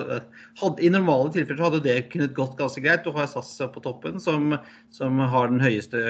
had, 0.60 0.82
I 0.84 0.92
normale 0.92 1.32
tilfeller 1.32 1.64
hadde 1.64 1.82
det 1.86 1.96
kunnet 2.12 2.36
gått 2.36 2.58
ganske 2.60 2.84
greit. 2.84 3.06
Du 3.06 3.16
har 3.16 3.30
SAS 3.30 3.56
på 3.74 3.84
toppen, 3.86 4.20
som, 4.24 4.58
som 4.96 5.22
har 5.22 5.52
den 5.52 5.64
høyeste 5.64 6.02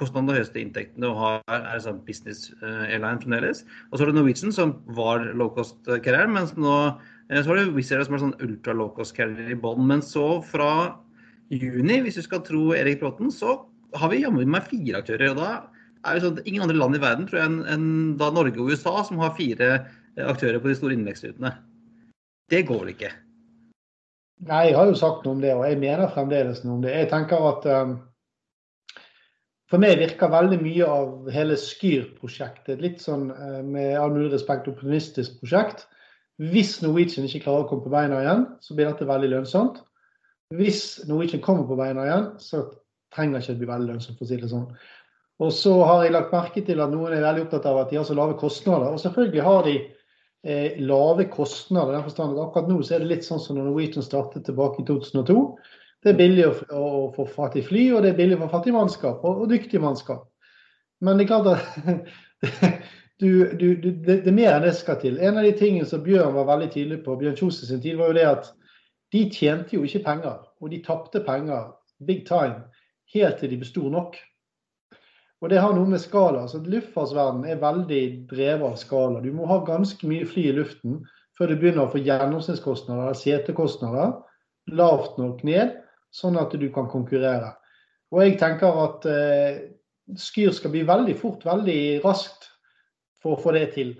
kostnaden 0.00 0.32
og 0.32 0.40
høyeste 0.40 0.60
inntektene 0.60 1.10
og 1.10 1.22
har, 1.22 1.42
er 1.56 1.82
sånn 1.84 2.02
business 2.06 2.48
eh, 2.60 2.84
airline 2.90 3.22
fremdeles. 3.24 3.64
Og 3.88 3.96
så 3.96 4.04
har 4.04 4.12
du 4.12 4.20
Norwegian, 4.20 4.54
som 4.54 4.76
var 4.98 5.24
low 5.32 5.52
cost 5.56 5.80
carrier, 6.04 6.28
mens 6.30 6.52
nå 6.58 6.76
eh, 6.84 7.40
så 7.40 7.48
har 7.50 7.62
du 7.62 7.76
Wizz 7.78 7.94
Air 7.94 8.04
som 8.06 8.18
er 8.18 8.26
sånn 8.26 8.38
ultra 8.44 8.76
low 8.76 8.92
cost 8.98 9.16
carrier 9.16 9.54
i 9.54 9.58
bånn. 9.58 9.86
Men 9.88 10.04
så 10.04 10.42
fra 10.44 10.72
juni, 11.50 12.00
hvis 12.04 12.18
du 12.18 12.24
skal 12.24 12.44
tro 12.46 12.72
Erik 12.76 13.00
Bråten, 13.02 13.30
så 13.32 13.60
har 13.96 14.12
vi 14.12 14.22
jammen 14.22 14.50
meg 14.52 14.68
fire 14.68 15.00
aktører. 15.00 15.32
og 15.32 15.40
da 15.40 15.50
er 16.04 16.14
det 16.14 16.24
sånn 16.24 16.36
at 16.38 16.48
Ingen 16.48 16.66
andre 16.66 16.76
land 16.78 16.98
i 16.98 17.02
verden 17.02 17.28
tror 17.28 17.40
jeg, 17.40 17.48
enn 17.50 17.62
en, 17.72 17.86
da 18.20 18.30
Norge 18.34 18.60
og 18.60 18.70
USA 18.70 19.00
som 19.06 19.22
har 19.22 19.36
fire 19.38 19.70
eh, 19.78 20.26
aktører 20.26 20.60
på 20.62 20.70
de 20.70 20.76
store 20.78 20.94
innvekstrutene. 20.96 21.54
Det 22.48 22.64
går 22.68 22.92
ikke. 22.94 23.10
Nei, 24.48 24.68
jeg 24.68 24.76
har 24.78 24.86
jo 24.86 24.98
sagt 24.98 25.24
noe 25.24 25.34
om 25.34 25.40
det, 25.42 25.54
og 25.56 25.64
jeg 25.66 25.80
mener 25.80 26.12
fremdeles 26.14 26.62
noe 26.64 26.76
om 26.76 26.84
det. 26.84 26.94
Jeg 26.94 27.10
tenker 27.10 27.42
at 27.48 27.66
um, 27.66 27.96
For 29.68 29.82
meg 29.82 29.98
virker 30.00 30.30
veldig 30.32 30.60
mye 30.62 30.86
av 30.88 31.26
hele 31.34 31.58
Skyr-prosjektet 31.60 32.80
litt 32.80 33.02
sånn 33.02 33.26
uh, 33.34 33.60
med 33.66 33.98
all 33.98 34.14
mulig 34.14 34.30
respekt 34.36 34.70
optimistisk 34.70 35.40
prosjekt. 35.42 35.88
Hvis 36.38 36.76
Norwegian 36.84 37.26
ikke 37.26 37.42
klarer 37.48 37.66
å 37.66 37.68
komme 37.68 37.84
på 37.84 37.92
beina 37.92 38.22
igjen, 38.22 38.46
så 38.62 38.78
blir 38.78 38.92
dette 38.92 39.08
veldig 39.10 39.32
lønnsomt. 39.34 39.82
Hvis 40.56 41.00
Norwegian 41.08 41.42
kommer 41.44 41.66
på 41.68 41.76
beina 41.76 42.06
igjen, 42.06 42.28
så 42.40 42.62
trenger 43.14 43.42
ikke 43.42 43.54
det 43.54 43.60
bli 43.60 43.68
veldig 43.68 43.92
lønnsomt, 43.92 44.16
for 44.16 44.24
å 44.24 44.30
si 44.30 44.38
det 44.40 44.50
sånn. 44.52 44.68
Og 45.44 45.52
så 45.54 45.74
har 45.86 46.04
jeg 46.04 46.14
lagt 46.14 46.32
merke 46.34 46.62
til 46.66 46.80
at 46.82 46.92
noen 46.92 47.14
er 47.14 47.22
veldig 47.22 47.44
opptatt 47.44 47.66
av 47.68 47.82
at 47.82 47.92
de 47.92 47.98
har 48.00 48.06
så 48.08 48.16
lave 48.16 48.38
kostnader. 48.40 48.90
Og 48.90 49.02
selvfølgelig 49.02 49.44
har 49.44 49.60
de 49.68 49.74
eh, 49.78 50.78
lave 50.82 51.28
kostnader. 51.30 51.94
den 51.94 52.06
forstand 52.08 52.34
at 52.34 52.46
Akkurat 52.46 52.70
nå 52.72 52.78
så 52.82 52.96
er 52.96 53.04
det 53.04 53.10
litt 53.12 53.28
sånn 53.28 53.42
som 53.42 53.58
når 53.58 53.68
Norwegian 53.68 54.06
startet 54.06 54.48
tilbake 54.48 54.82
i 54.82 54.88
2002. 54.88 55.36
Det 56.02 56.12
er 56.12 56.18
billig 56.18 56.48
å, 56.48 56.54
å 56.74 57.04
få 57.14 57.26
fatt 57.28 57.58
i 57.58 57.62
fly, 57.62 57.84
og 57.94 58.02
det 58.02 58.12
er 58.12 58.18
billig 58.18 58.38
å 58.38 58.44
få 58.46 58.50
fatt 58.56 58.68
i 58.70 58.74
mannskap, 58.74 59.22
og, 59.26 59.44
og 59.44 59.52
dyktig 59.52 59.82
mannskap. 59.82 60.26
Men 61.04 61.18
det 61.18 61.26
er 61.26 61.32
klart 61.32 61.52
at 61.52 62.58
du, 63.22 63.30
du, 63.52 63.68
du, 63.76 63.88
det, 63.92 64.22
det, 64.24 64.30
er 64.30 64.34
mer 64.34 64.56
enn 64.56 64.66
det 64.66 64.74
skal 64.78 64.98
til. 65.02 65.20
En 65.22 65.38
av 65.38 65.46
de 65.46 65.54
tingene 65.58 65.86
som 65.86 66.02
Bjørn 66.02 66.34
var 66.34 66.50
veldig 66.50 66.70
tydelig 66.74 67.02
på, 67.04 67.18
Bjørn 67.20 67.38
Kjose 67.38 67.68
sin 67.68 67.82
tid, 67.84 67.98
var 68.00 68.10
jo 68.10 68.18
det 68.18 68.26
at 68.30 68.52
de 69.12 69.24
tjente 69.32 69.76
jo 69.76 69.84
ikke 69.86 70.04
penger. 70.04 70.42
Og 70.60 70.72
de 70.72 70.82
tapte 70.84 71.22
penger 71.24 71.70
big 72.06 72.26
time 72.26 72.64
helt 73.14 73.38
til 73.40 73.50
de 73.50 73.60
besto 73.60 73.88
nok. 73.92 74.16
Og 75.40 75.50
det 75.52 75.60
har 75.62 75.74
noe 75.74 75.86
med 75.86 76.02
skala. 76.02 76.46
så 76.48 76.58
Luftfartsverdenen 76.58 77.46
er 77.46 77.62
veldig 77.62 78.02
drevet 78.30 78.66
av 78.66 78.76
skala. 78.76 79.20
Du 79.22 79.30
må 79.32 79.46
ha 79.46 79.60
ganske 79.64 80.06
mye 80.06 80.26
fly 80.26 80.48
i 80.50 80.56
luften 80.56 81.04
før 81.38 81.52
du 81.52 81.60
begynner 81.60 81.84
å 81.84 81.92
få 81.92 82.02
gjennomsnittskostnader, 82.02 83.14
setekostnader, 83.14 84.16
lavt 84.74 85.20
nok 85.22 85.44
ned, 85.46 85.76
sånn 86.10 86.38
at 86.40 86.56
du 86.58 86.66
kan 86.74 86.88
konkurrere. 86.90 87.52
Og 88.10 88.24
jeg 88.24 88.38
tenker 88.40 88.80
at 88.82 89.06
eh, 89.06 89.60
Skyr 90.18 90.50
skal 90.56 90.72
bli 90.72 90.82
veldig 90.88 91.14
fort, 91.20 91.44
veldig 91.46 92.00
raskt 92.02 92.48
for 93.22 93.36
å 93.36 93.40
få 93.42 93.52
det 93.54 93.68
til. 93.76 93.92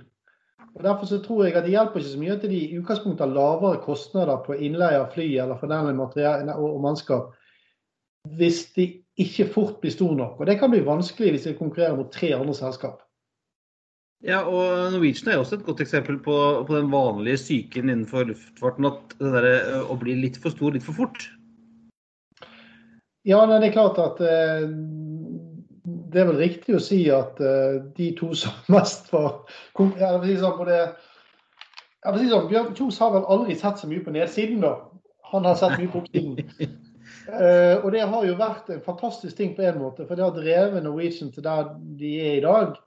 Og 0.78 0.85
Derfor 0.85 1.06
så 1.11 1.18
tror 1.18 1.44
jeg 1.44 1.56
at 1.58 1.64
det 1.66 1.73
hjelper 1.75 1.99
ikke 1.99 2.11
så 2.12 2.20
mye 2.20 2.35
at 2.37 2.44
de 2.47 2.54
i 2.54 2.78
utgangspunktet 2.78 3.25
har 3.26 3.35
lavere 3.35 3.80
kostnader 3.82 4.38
på 4.44 4.54
innleie 4.62 5.00
av 5.00 5.11
fly 5.11 5.26
eller 5.42 5.58
for 5.58 5.70
den 5.73 5.97
materiell 5.99 6.52
og 6.54 6.78
mannskap, 6.85 7.32
hvis 8.38 8.61
de 8.76 8.87
ikke 9.18 9.49
fort 9.50 9.80
blir 9.82 9.90
stor 9.90 10.14
nok. 10.14 10.38
Og 10.38 10.47
Det 10.47 10.58
kan 10.61 10.70
bli 10.70 10.85
vanskelig 10.87 11.35
hvis 11.35 11.49
de 11.49 11.56
konkurrerer 11.58 11.99
mot 11.99 12.12
tre 12.14 12.30
andre 12.37 12.54
selskap. 12.54 13.02
Ja, 14.23 14.44
og 14.47 14.92
Norwegian 14.92 15.32
er 15.32 15.38
også 15.38 15.58
et 15.58 15.66
godt 15.66 15.80
eksempel 15.82 16.18
på, 16.23 16.37
på 16.66 16.76
den 16.76 16.90
vanlige 16.90 17.38
psyken 17.38 17.90
innenfor 17.90 18.30
luftfarten. 18.30 18.87
At 18.87 19.18
det 19.18 19.35
der, 19.35 19.82
å 19.82 19.99
bli 19.99 20.14
litt 20.18 20.38
for 20.42 20.54
stor 20.54 20.75
litt 20.75 20.87
for 20.87 20.94
fort. 20.94 21.26
Ja, 23.26 23.42
det 23.50 23.58
er 23.66 23.75
klart 23.75 23.99
at 24.02 24.23
eh, 24.23 24.66
det 26.12 26.22
er 26.22 26.28
vel 26.30 26.40
riktig 26.40 26.76
å 26.76 26.82
si 26.82 27.02
at 27.12 27.38
uh, 27.42 27.78
de 27.96 28.10
to 28.18 28.32
som 28.38 28.56
mest 28.74 29.12
var 29.12 29.44
jeg 29.78 30.20
vil 30.22 30.32
si 30.32 30.40
sånn, 30.40 30.56
både, 30.58 30.80
jeg 32.04 32.14
vil 32.14 32.22
si 32.22 32.32
sånn, 32.32 32.50
Bjørn 32.50 32.74
Kjos 32.78 33.00
har 33.02 33.14
vel 33.14 33.30
aldri 33.34 33.56
sett 33.58 33.80
så 33.80 33.90
mye 33.90 34.04
på 34.04 34.14
nedsiden, 34.14 34.62
da. 34.64 34.74
Han 35.32 35.44
har 35.44 35.58
sett 35.60 35.76
mye 35.76 35.90
på 35.92 36.02
oppsiden. 36.02 36.76
Uh, 37.28 37.76
og 37.82 37.90
det 37.94 38.04
har 38.08 38.28
jo 38.28 38.36
vært 38.40 38.70
en 38.72 38.84
fantastisk 38.84 39.36
ting 39.38 39.54
på 39.56 39.66
en 39.68 39.80
måte, 39.82 40.06
for 40.08 40.16
det 40.16 40.24
har 40.24 40.36
drevet 40.36 40.84
Norwegian 40.84 41.32
til 41.34 41.44
der 41.44 41.74
de 42.00 42.14
er 42.24 42.38
i 42.38 42.44
dag. 42.44 42.78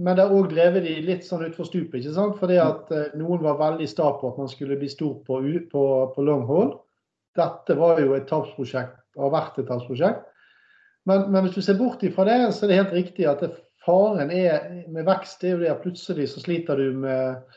Men 0.00 0.16
det 0.16 0.24
har 0.24 0.32
òg 0.32 0.48
drevet 0.54 0.86
de 0.86 0.94
litt 1.04 1.26
sånn 1.26 1.44
utfor 1.44 1.68
stupet. 1.68 1.98
ikke 2.00 2.14
sant? 2.16 2.38
Fordi 2.40 2.56
at 2.62 2.88
uh, 2.94 3.10
noen 3.20 3.44
var 3.44 3.60
veldig 3.60 3.88
sta 3.90 4.14
på 4.16 4.32
at 4.32 4.40
man 4.40 4.48
skulle 4.48 4.80
bli 4.80 4.88
stor 4.88 5.18
på, 5.26 5.42
på, 5.72 5.84
på 6.14 6.24
long 6.24 6.46
haul. 6.48 6.72
Dette 7.36 7.76
var 7.76 8.00
jo 8.00 8.16
et 8.16 8.28
tapsprosjekt, 8.28 8.96
har 9.20 9.32
vært 9.32 9.60
et 9.60 9.68
tapsprosjekt. 9.68 10.28
Men, 11.08 11.26
men, 11.32 11.42
hvis 11.44 11.56
du 11.56 11.64
ser 11.64 11.78
bort 11.78 12.02
ifra 12.06 12.26
det, 12.28 12.38
så 12.54 12.64
er 12.64 12.70
det 12.70 12.78
helt 12.78 12.96
riktig 12.96 13.26
at 13.26 13.42
det, 13.42 13.50
faren 13.86 14.30
er, 14.30 14.68
med 14.92 15.06
vekst 15.08 15.40
det 15.42 15.48
er 15.48 15.56
jo 15.56 15.62
det 15.64 15.72
at 15.72 15.82
plutselig 15.82 16.28
så 16.30 16.42
sliter 16.44 16.78
du 16.78 16.98
med, 17.02 17.56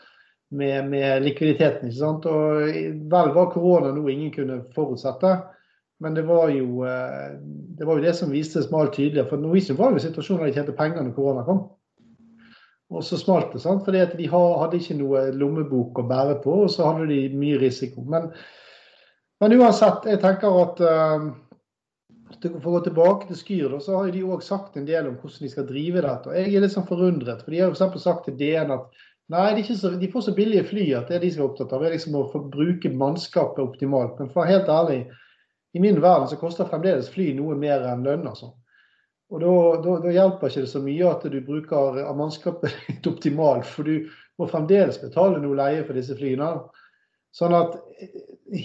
med, 0.50 0.90
med 0.90 1.26
likviditeten. 1.28 1.92
ikke 1.92 2.00
sant? 2.00 2.26
Og 2.26 2.66
vel 3.12 3.36
var 3.36 3.52
korona 3.54 3.94
noe 3.94 4.14
ingen 4.14 4.34
kunne 4.34 4.64
forutsette. 4.76 5.36
Men 6.04 6.16
det 6.18 6.26
var, 6.28 6.50
jo, 6.52 6.84
eh, 6.84 7.38
det 7.78 7.86
var 7.88 8.00
jo 8.00 8.04
det 8.04 8.16
som 8.18 8.34
viste 8.34 8.60
seg 8.60 8.68
smalt 8.68 8.98
tydeligere. 8.98 9.30
For 9.30 9.40
Norwegian 9.40 9.78
var 9.80 9.94
jo 9.94 10.02
situasjonen 10.04 10.44
der 10.44 10.52
de 10.52 10.58
tjente 10.60 10.76
penger 10.76 11.06
når 11.06 11.16
korona 11.16 11.46
kom. 11.48 11.62
Og 12.94 13.04
så 13.04 13.18
smalt 13.18 13.54
det, 13.54 13.62
sant? 13.64 13.86
fordi 13.86 14.04
de 14.18 14.28
hadde 14.30 14.78
ikke 14.78 14.98
noe 15.00 15.24
lommebok 15.34 16.02
å 16.02 16.06
bære 16.10 16.36
på, 16.44 16.60
og 16.66 16.70
så 16.70 16.90
hadde 16.92 17.08
de 17.10 17.22
mye 17.34 17.58
risiko. 17.62 18.04
Men, 18.12 18.28
men 19.42 19.56
uansett, 19.58 20.06
jeg 20.06 20.22
tenker 20.22 20.60
at 20.62 20.84
uh, 20.86 21.26
For 22.26 22.70
å 22.70 22.78
gå 22.78 22.80
tilbake 22.88 23.28
til 23.30 23.38
Skyr, 23.38 23.74
så 23.84 24.00
har 24.00 24.14
de 24.14 24.24
òg 24.26 24.42
sagt 24.44 24.78
en 24.80 24.88
del 24.88 25.10
om 25.10 25.18
hvordan 25.20 25.46
de 25.46 25.52
skal 25.52 25.68
drive 25.70 26.02
dette. 26.02 26.32
Og 26.32 26.38
jeg 26.38 26.56
er 26.56 26.64
litt 26.64 26.74
sånn 26.74 26.88
forundret, 26.90 27.44
for 27.46 27.54
de 27.54 27.62
har 27.62 27.76
f.eks. 27.76 28.02
sagt 28.02 28.26
til 28.26 28.38
DN 28.40 28.74
at 28.74 29.04
nei, 29.34 29.46
de, 29.58 29.66
så, 29.70 29.92
de, 30.00 30.10
får 30.12 30.26
så 30.28 30.34
billige 30.38 30.66
fly 30.72 30.88
at 30.98 31.12
det 31.14 31.22
de 31.22 31.32
skal 31.34 31.44
være 31.44 31.52
opptatt 31.52 31.76
av, 31.78 31.86
er 31.86 31.94
liksom 31.94 32.18
å 32.18 32.26
få 32.34 32.42
bruke 32.54 32.92
mannskapet 32.94 33.62
optimalt. 33.62 34.18
Men 34.20 34.32
for 34.32 34.42
å 34.42 34.46
være 34.46 34.56
helt 34.56 34.72
ærlig, 34.74 35.00
i 35.76 35.82
min 35.84 36.00
verden 36.02 36.30
så 36.32 36.40
koster 36.42 36.70
fremdeles 36.70 37.12
fly 37.14 37.32
noe 37.38 37.58
mer 37.60 37.86
enn 37.92 38.06
lønn. 38.06 38.26
altså. 38.30 38.54
Og 39.34 39.42
da, 39.42 39.54
da, 39.84 39.98
da, 40.06 40.14
hjelper 40.14 40.50
ikke 40.50 40.64
det 40.66 40.72
så 40.72 40.82
mye 40.86 41.10
at 41.10 41.26
du 41.30 41.38
bruker 41.46 42.02
mannskapet 42.18 42.74
ditt 42.88 43.10
optimalt, 43.10 43.70
for 43.70 43.86
du 43.86 44.10
må 44.40 44.50
fremdeles 44.50 44.98
betale 45.02 45.42
noe 45.44 45.58
leie 45.58 45.86
for 45.86 45.98
disse 45.98 46.18
flyene. 46.18 46.56
Sånn 47.36 47.54
at 47.58 47.78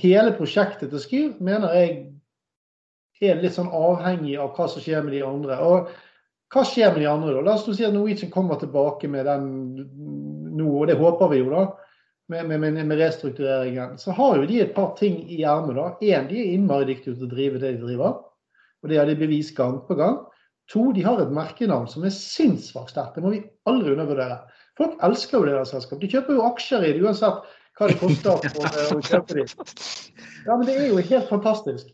hele 0.01 0.33
prosjektet 0.37 0.93
til 0.93 1.03
Skyr 1.03 1.31
mener 1.43 1.75
jeg 1.75 1.95
er 3.21 3.43
litt 3.43 3.57
sånn 3.57 3.73
avhengig 3.75 4.39
av 4.41 4.55
hva 4.57 4.69
som 4.71 4.83
skjer 4.83 5.05
med 5.05 5.15
de 5.17 5.23
andre. 5.27 5.59
Og 5.61 5.91
hva 6.55 6.65
skjer 6.67 6.95
med 6.95 7.05
de 7.05 7.11
andre 7.11 7.37
da? 7.37 7.45
La 7.47 7.59
oss 7.59 7.69
si 7.69 7.87
at 7.87 7.95
Norwegian 7.95 8.33
kommer 8.33 8.59
tilbake 8.61 9.11
med 9.11 9.29
den 9.29 9.47
nå, 10.57 10.67
og 10.73 10.89
det 10.91 10.99
håper 10.99 11.31
vi 11.33 11.43
jo, 11.43 11.53
da 11.53 11.69
med, 12.31 12.61
med, 12.61 12.87
med, 12.87 12.99
restruktureringen, 12.99 13.99
så 13.99 14.15
har 14.15 14.37
jo 14.39 14.47
de 14.47 14.61
et 14.63 14.75
par 14.75 14.93
ting 14.99 15.17
i 15.27 15.43
ermet. 15.43 15.99
Én, 16.07 16.29
de 16.31 16.39
er 16.39 16.53
innmari 16.55 16.87
dyktige 16.93 17.17
til 17.17 17.27
å 17.27 17.31
drive 17.33 17.59
det 17.59 17.73
de 17.75 17.83
driver. 17.83 18.21
Og 18.81 18.91
det 18.91 19.01
har 19.01 19.09
de 19.11 19.17
bevist 19.19 19.57
gang 19.57 19.81
på 19.89 19.97
gang. 19.99 20.21
To, 20.71 20.93
de 20.95 21.03
har 21.03 21.19
et 21.19 21.33
merkenavn 21.35 21.89
som 21.91 22.07
er 22.07 22.15
sinnssvakt 22.15 22.95
sterkt. 22.95 23.17
Det 23.17 23.25
må 23.25 23.35
vi 23.35 23.43
aldri 23.67 23.97
undervurdere. 23.97 24.45
Folk 24.79 24.95
elsker 25.03 25.41
jo 25.41 25.49
det 25.49 25.57
der 25.57 25.67
selskapet. 25.73 26.05
De 26.05 26.13
kjøper 26.15 26.39
jo 26.39 26.45
aksjer 26.47 26.87
i 26.87 26.93
det 26.95 27.03
uansett 27.03 27.57
hva 27.81 27.89
det 27.91 27.99
koster 27.99 28.47
for 28.55 28.95
å 28.95 29.03
kjøpe 29.11 29.41
dem. 29.41 29.51
Ja, 30.47 30.55
men 30.55 30.65
det 30.69 30.77
er 30.79 30.87
jo 30.93 31.03
helt 31.11 31.29
fantastisk. 31.33 31.91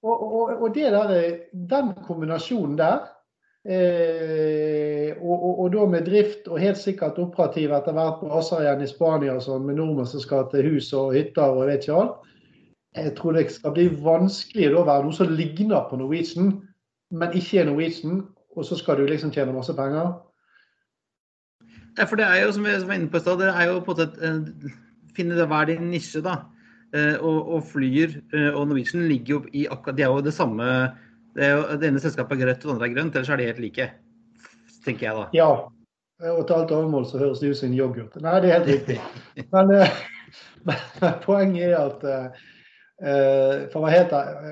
Og, 0.00 0.16
og, 0.16 0.62
og 0.64 0.74
der, 0.74 1.10
den 1.52 1.90
kombinasjonen 2.06 2.78
der 2.78 3.08
Eh, 3.60 5.12
og, 5.20 5.60
og, 5.60 5.66
da 5.72 5.82
med 5.84 6.06
drift 6.08 6.46
og 6.48 6.62
helt 6.62 6.78
sikkert 6.80 7.18
operativ 7.20 7.74
etter 7.76 7.92
hvert 7.92 8.22
på 8.22 8.30
Asa 8.32 8.62
igjen 8.62 8.86
i 8.86 8.88
Spania 8.88 9.34
sånn, 9.44 9.66
med 9.68 9.76
nordmenn 9.76 10.08
som 10.08 10.22
skal 10.22 10.46
til 10.48 10.64
hus 10.64 10.88
og 10.96 11.12
hytter 11.12 11.58
og 11.58 11.68
vet 11.68 11.84
ikke 11.84 11.98
alt. 11.98 12.30
Jeg 12.96 13.12
tror 13.18 13.36
det 13.36 13.44
skal 13.52 13.74
bli 13.76 13.84
vanskelig 14.00 14.72
å 14.72 14.86
være 14.88 15.04
noe 15.04 15.14
som 15.14 15.36
ligner 15.36 15.84
på 15.90 16.00
Norwegian, 16.00 16.54
men 17.12 17.36
ikke 17.36 17.60
er 17.60 17.68
Norwegian. 17.68 18.24
Og 18.56 18.66
så 18.66 18.80
skal 18.80 18.98
du 18.98 19.04
liksom 19.06 19.30
tjene 19.30 19.54
masse 19.54 19.74
penger. 19.76 20.08
Ja, 21.98 22.06
for 22.08 22.18
det 22.18 22.24
er 22.26 22.40
jo, 22.42 22.54
som 22.56 22.64
vi 22.66 22.72
var 22.72 22.96
inne 22.96 23.12
på 23.12 23.20
i 23.20 23.22
stad, 23.22 23.38
det 23.44 23.52
er 23.52 23.68
jo 23.68 23.76
på 23.84 23.94
en 23.94 24.00
måte 24.00 24.72
finne 25.14 25.46
hver 25.52 25.68
din 25.68 25.92
nisje, 25.92 26.24
da. 26.24 26.40
Og, 26.90 27.36
og 27.54 27.60
Flyer 27.70 28.16
og 28.50 28.64
Norwegian 28.66 29.04
ligger 29.06 29.36
jo 29.36 29.40
i 29.54 29.60
akkurat 29.70 29.94
De 29.94 30.02
er 30.02 30.08
jo 30.10 30.24
det 30.26 30.32
samme 30.34 30.64
det, 31.36 31.44
er 31.46 31.52
jo, 31.54 31.76
det 31.78 31.86
ene 31.86 32.00
selskapet 32.02 32.34
er 32.34 32.40
grønt, 32.40 32.64
og 32.64 32.66
det 32.66 32.74
andre 32.74 32.88
er 32.88 32.94
grønt, 32.96 33.14
ellers 33.14 33.28
er 33.30 33.38
de 33.38 33.44
helt 33.46 33.60
like. 33.62 33.84
Tenker 34.82 35.06
jeg 35.06 35.14
da. 35.14 35.26
Ja. 35.36 35.50
Og 36.32 36.40
til 36.48 36.56
alt 36.56 36.72
overmål 36.74 37.06
så 37.06 37.20
høres 37.20 37.38
det 37.38 37.52
ut 37.52 37.60
som 37.60 37.70
en 37.70 37.76
yoghurt. 37.78 38.16
Nei, 38.20 38.32
det 38.42 38.50
er 38.50 38.58
helt 38.58 38.72
riktig. 38.72 38.98
Men, 39.54 39.70
men 40.66 41.14
poenget 41.22 41.70
er 41.70 41.78
at 41.78 42.02
for 43.00 43.80
å 43.80 43.84
være 43.86 43.94
helt 43.94 44.10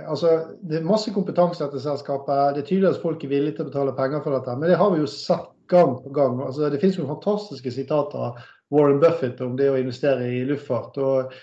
altså, 0.09 0.30
Det 0.64 0.78
er 0.78 0.87
masse 0.88 1.12
kompetanse 1.12 1.61
i 1.61 1.66
dette 1.66 1.83
selskapet. 1.85 2.54
Det 2.57 2.62
er 2.62 2.68
tydelig 2.71 2.95
at 2.95 3.02
folk 3.02 3.25
er 3.25 3.33
villige 3.35 3.59
til 3.59 3.66
å 3.66 3.68
betale 3.68 3.97
penger 3.99 4.23
for 4.25 4.37
dette. 4.38 4.54
Men 4.57 4.73
det 4.73 4.78
har 4.80 4.95
vi 4.95 5.02
jo 5.02 5.11
sett 5.12 5.50
gang 5.68 5.99
på 6.00 6.12
gang. 6.16 6.40
Altså, 6.47 6.71
det 6.73 6.80
finnes 6.80 6.97
jo 6.97 7.11
fantastiske 7.11 7.75
sitater 7.75 8.30
av 8.30 8.40
Warren 8.73 9.02
Buffett 9.02 9.42
om 9.45 9.59
det 9.59 9.68
å 9.68 9.76
investere 9.76 10.30
i 10.33 10.40
luftfart. 10.49 10.97
og 10.97 11.37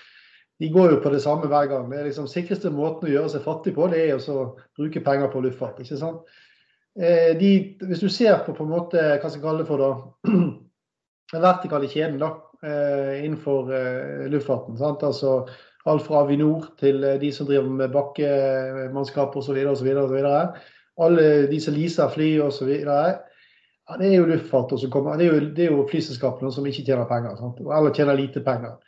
de 0.59 0.69
går 0.71 0.91
jo 0.93 1.01
på 1.03 1.11
det 1.11 1.21
samme 1.23 1.49
hver 1.51 1.67
gang. 1.67 1.89
Det 1.91 1.99
er 1.99 2.07
liksom 2.07 2.27
sikreste 2.31 2.71
måten 2.71 3.09
å 3.09 3.11
gjøre 3.11 3.33
seg 3.33 3.43
fattig 3.43 3.75
på, 3.75 3.89
det 3.91 4.05
er 4.05 4.29
å 4.31 4.45
bruke 4.77 5.03
penger 5.03 5.31
på 5.33 5.43
luftfart. 5.43 5.81
ikke 5.83 5.99
sant? 5.99 6.23
Eh, 6.95 7.33
de, 7.39 7.51
hvis 7.83 7.99
du 7.99 8.07
ser 8.09 8.39
på 8.45 8.55
på 8.55 8.63
en 8.63 8.71
måte, 8.71 9.01
hva 9.19 9.27
skal 9.27 9.41
jeg 9.41 9.43
kalle 9.43 9.65
det 9.65 9.67
for 9.67 9.83
da, 9.83 9.89
den 11.33 11.43
vertikale 11.43 11.91
kjeden 11.91 12.21
da, 12.23 12.31
eh, 12.63 13.25
innenfor 13.25 13.73
eh, 13.75 14.25
luftfarten. 14.31 14.79
sant? 14.79 15.03
Altså 15.03 15.41
Alt 15.85 16.01
fra 16.07 16.23
Avinor 16.23 16.71
til 16.79 17.03
de 17.21 17.29
som 17.35 17.45
driver 17.45 17.69
med 17.69 17.91
bakkemannskap 17.93 19.35
osv. 19.37 19.59
osv. 19.69 19.89
Alle 20.97 21.25
de 21.51 21.59
som 21.61 21.75
leaser 21.75 22.09
fly 22.09 22.29
osv. 22.41 22.71
Ja, 22.79 23.97
det 23.99 24.07
er 24.07 24.15
jo 24.15 24.31
luftfart 24.31 24.73
som 24.79 24.89
kommer. 24.89 25.19
Det 25.19 25.27
er 25.27 25.35
jo, 25.35 25.49
det 25.53 25.67
er 25.67 25.75
jo 25.75 25.85
flyselskapene 25.91 26.49
som 26.51 26.65
ikke 26.65 26.87
tjener 26.87 27.05
penger. 27.05 27.35
Sant? 27.37 27.59
Eller 27.61 27.93
tjener 27.93 28.17
lite 28.17 28.41
penger. 28.41 28.79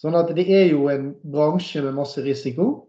Sånn 0.00 0.16
at 0.18 0.32
det 0.34 0.46
er 0.50 0.66
jo 0.72 0.88
en 0.90 1.12
bransje 1.22 1.82
med 1.84 1.96
masse 1.98 2.22
risiko. 2.24 2.88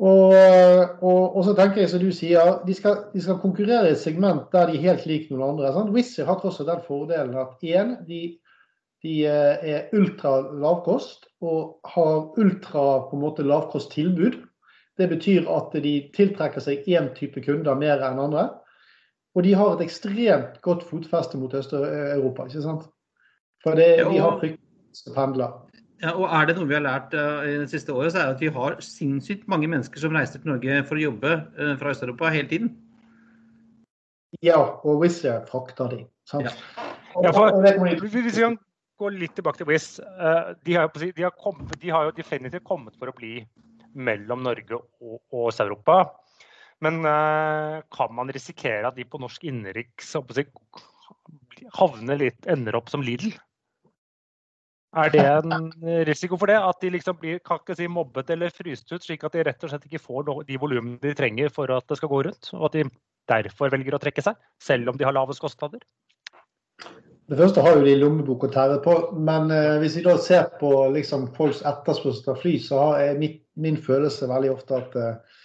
Og, 0.00 0.32
og, 0.32 1.36
og 1.36 1.42
så 1.44 1.52
tenker 1.56 1.82
jeg 1.82 1.90
som 1.92 2.00
du 2.00 2.08
sier, 2.16 2.54
de 2.64 2.74
skal, 2.76 3.02
de 3.12 3.20
skal, 3.20 3.36
konkurrere 3.42 3.90
i 3.90 3.92
et 3.92 4.00
segment 4.00 4.46
der 4.54 4.70
de 4.70 4.78
er 4.78 4.86
helt 4.86 5.04
like 5.08 5.28
noen 5.28 5.50
andre. 5.50 5.72
Sant? 5.74 5.92
Wizz 5.92 6.22
har 6.24 6.40
alt 6.40 6.62
den 6.70 6.86
fordelen 6.86 7.36
at 7.36 7.66
én, 7.68 7.98
de, 8.08 8.20
de, 9.04 9.16
eh, 9.28 9.66
er 9.74 9.92
ultra 9.96 10.38
lavkost 10.56 11.28
og 11.44 11.90
har 11.92 12.30
ultra 12.40 12.86
på 13.10 13.18
en 13.18 13.24
måte 13.26 13.44
lavkosttilbud. 13.44 14.40
Det 14.96 15.08
betyr 15.08 15.48
at 15.52 15.76
de 15.84 15.94
tiltrekker 16.16 16.64
seg 16.64 16.88
én 16.88 17.12
type 17.16 17.44
kunder 17.44 17.76
mer 17.76 18.00
enn 18.08 18.24
andre. 18.24 18.48
Og 19.36 19.44
de 19.44 19.52
har 19.54 19.76
et 19.76 19.84
ekstremt 19.84 20.58
godt 20.64 20.82
fotfeste 20.88 21.38
mot 21.38 21.52
Øst-Europa. 21.54 22.48
ikke 22.48 22.64
sant? 22.64 22.88
For 23.62 23.76
det, 23.76 23.98
de 24.00 24.18
har 24.18 24.40
fryktelig 24.40 25.14
pendler. 25.14 25.60
Ja, 26.00 26.14
og 26.16 26.30
er 26.32 26.46
det 26.48 26.54
noe 26.56 26.68
vi 26.68 26.76
har 26.76 26.84
lært 26.84 27.12
uh, 27.12 27.42
i 27.44 27.58
det 27.60 27.68
siste 27.72 27.92
året, 27.92 28.14
så 28.14 28.22
er 28.22 28.30
det 28.30 28.36
at 28.38 28.44
vi 28.44 28.52
har 28.54 28.78
sinnssykt 28.84 29.48
mange 29.52 29.68
mennesker 29.68 30.00
som 30.00 30.14
reiser 30.16 30.40
til 30.40 30.54
Norge 30.54 30.78
for 30.88 30.96
å 30.96 31.02
jobbe 31.02 31.32
uh, 31.58 31.74
fra 31.80 31.92
Øst-Europa 31.92 32.30
hele 32.32 32.48
tiden. 32.48 32.70
Ja, 34.40 34.56
og 34.56 35.02
Wizz 35.02 35.26
frakter 35.50 35.90
de. 35.92 36.00
Sant? 36.28 36.48
Ja. 36.48 36.86
Ja, 37.20 37.32
for, 37.34 37.58
hvis 37.60 38.14
vi 38.14 38.32
kan 38.38 38.56
gå 39.00 39.10
litt 39.12 39.34
tilbake 39.36 39.60
til 39.60 39.68
Wizz. 39.68 39.98
Uh, 40.00 40.54
de, 40.64 40.78
de, 40.96 41.12
de, 41.20 41.92
har 41.92 42.08
jo 42.08 42.16
definitivt 42.16 42.64
kommet 42.64 42.96
for 42.96 43.12
å 43.12 43.16
bli 43.16 43.42
mellom 43.92 44.46
Norge 44.46 44.78
og, 44.78 45.20
og 45.34 45.50
Øst-Europa. 45.50 46.00
Men 46.80 47.02
kan 47.92 48.14
man 48.16 48.30
risikere 48.32 48.88
at 48.88 48.96
de 48.96 49.04
på 49.04 49.18
norsk 49.20 49.42
innenriks 49.44 50.14
havner 51.76 52.16
litt, 52.16 52.46
ender 52.48 52.78
opp 52.78 52.88
som 52.88 53.04
Lidl? 53.04 53.34
Er 54.90 55.10
det 55.14 55.22
en 55.22 55.68
risiko 56.08 56.34
for 56.38 56.50
det? 56.50 56.56
At 56.58 56.80
de 56.82 56.90
liksom 56.90 57.18
blir 57.20 57.38
kan 57.46 57.60
ikke 57.60 57.76
si, 57.78 57.86
mobbet 57.86 58.30
eller 58.34 58.50
fryst 58.50 58.90
ut, 58.90 59.04
slik 59.04 59.22
at 59.26 59.36
de 59.36 59.44
rett 59.46 59.62
og 59.62 59.70
slett 59.70 59.86
ikke 59.86 60.02
får 60.02 60.26
de 60.48 60.58
volumene 60.58 60.98
de 61.02 61.14
trenger 61.14 61.52
for 61.54 61.70
at 61.70 61.86
det 61.86 62.00
skal 62.00 62.10
gå 62.10 62.24
rundt? 62.26 62.50
Og 62.56 62.66
at 62.66 62.78
de 62.78 62.88
derfor 63.30 63.70
velger 63.70 63.94
å 63.94 64.00
trekke 64.02 64.24
seg, 64.24 64.38
selv 64.62 64.90
om 64.90 64.98
de 64.98 65.06
har 65.06 65.14
lavest 65.14 65.42
kostnader? 65.42 65.84
Det 67.30 67.38
første 67.38 67.62
har 67.62 67.76
jo 67.78 67.84
de 67.86 67.94
lommebok 67.94 68.48
å 68.48 68.50
tære 68.50 68.80
på, 68.82 68.94
men 69.14 69.52
uh, 69.54 69.78
hvis 69.78 70.00
vi 70.00 70.02
da 70.02 70.16
ser 70.18 70.48
på 70.58 70.72
liksom, 70.96 71.28
folks 71.36 71.60
etterspørsel 71.62 72.24
etter 72.24 72.40
fly, 72.42 72.56
så 72.64 72.88
er 72.98 73.20
mitt, 73.20 73.44
min 73.54 73.78
følelse 73.78 74.26
veldig 74.26 74.50
ofte 74.56 74.80
at 74.80 74.96
uh, 74.98 75.44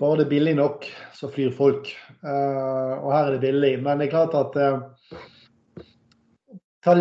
bare 0.00 0.22
det 0.22 0.24
er 0.24 0.30
billig 0.30 0.54
nok, 0.56 0.88
så 1.12 1.28
flyr 1.28 1.52
folk. 1.52 1.92
Uh, 2.24 2.96
og 3.02 3.12
her 3.12 3.26
er 3.26 3.36
det 3.36 3.42
billig. 3.44 3.74
Men 3.84 4.00
det 4.00 4.08
er 4.08 4.14
klart 4.16 4.38
at 4.40 4.56
Ta 6.80 6.94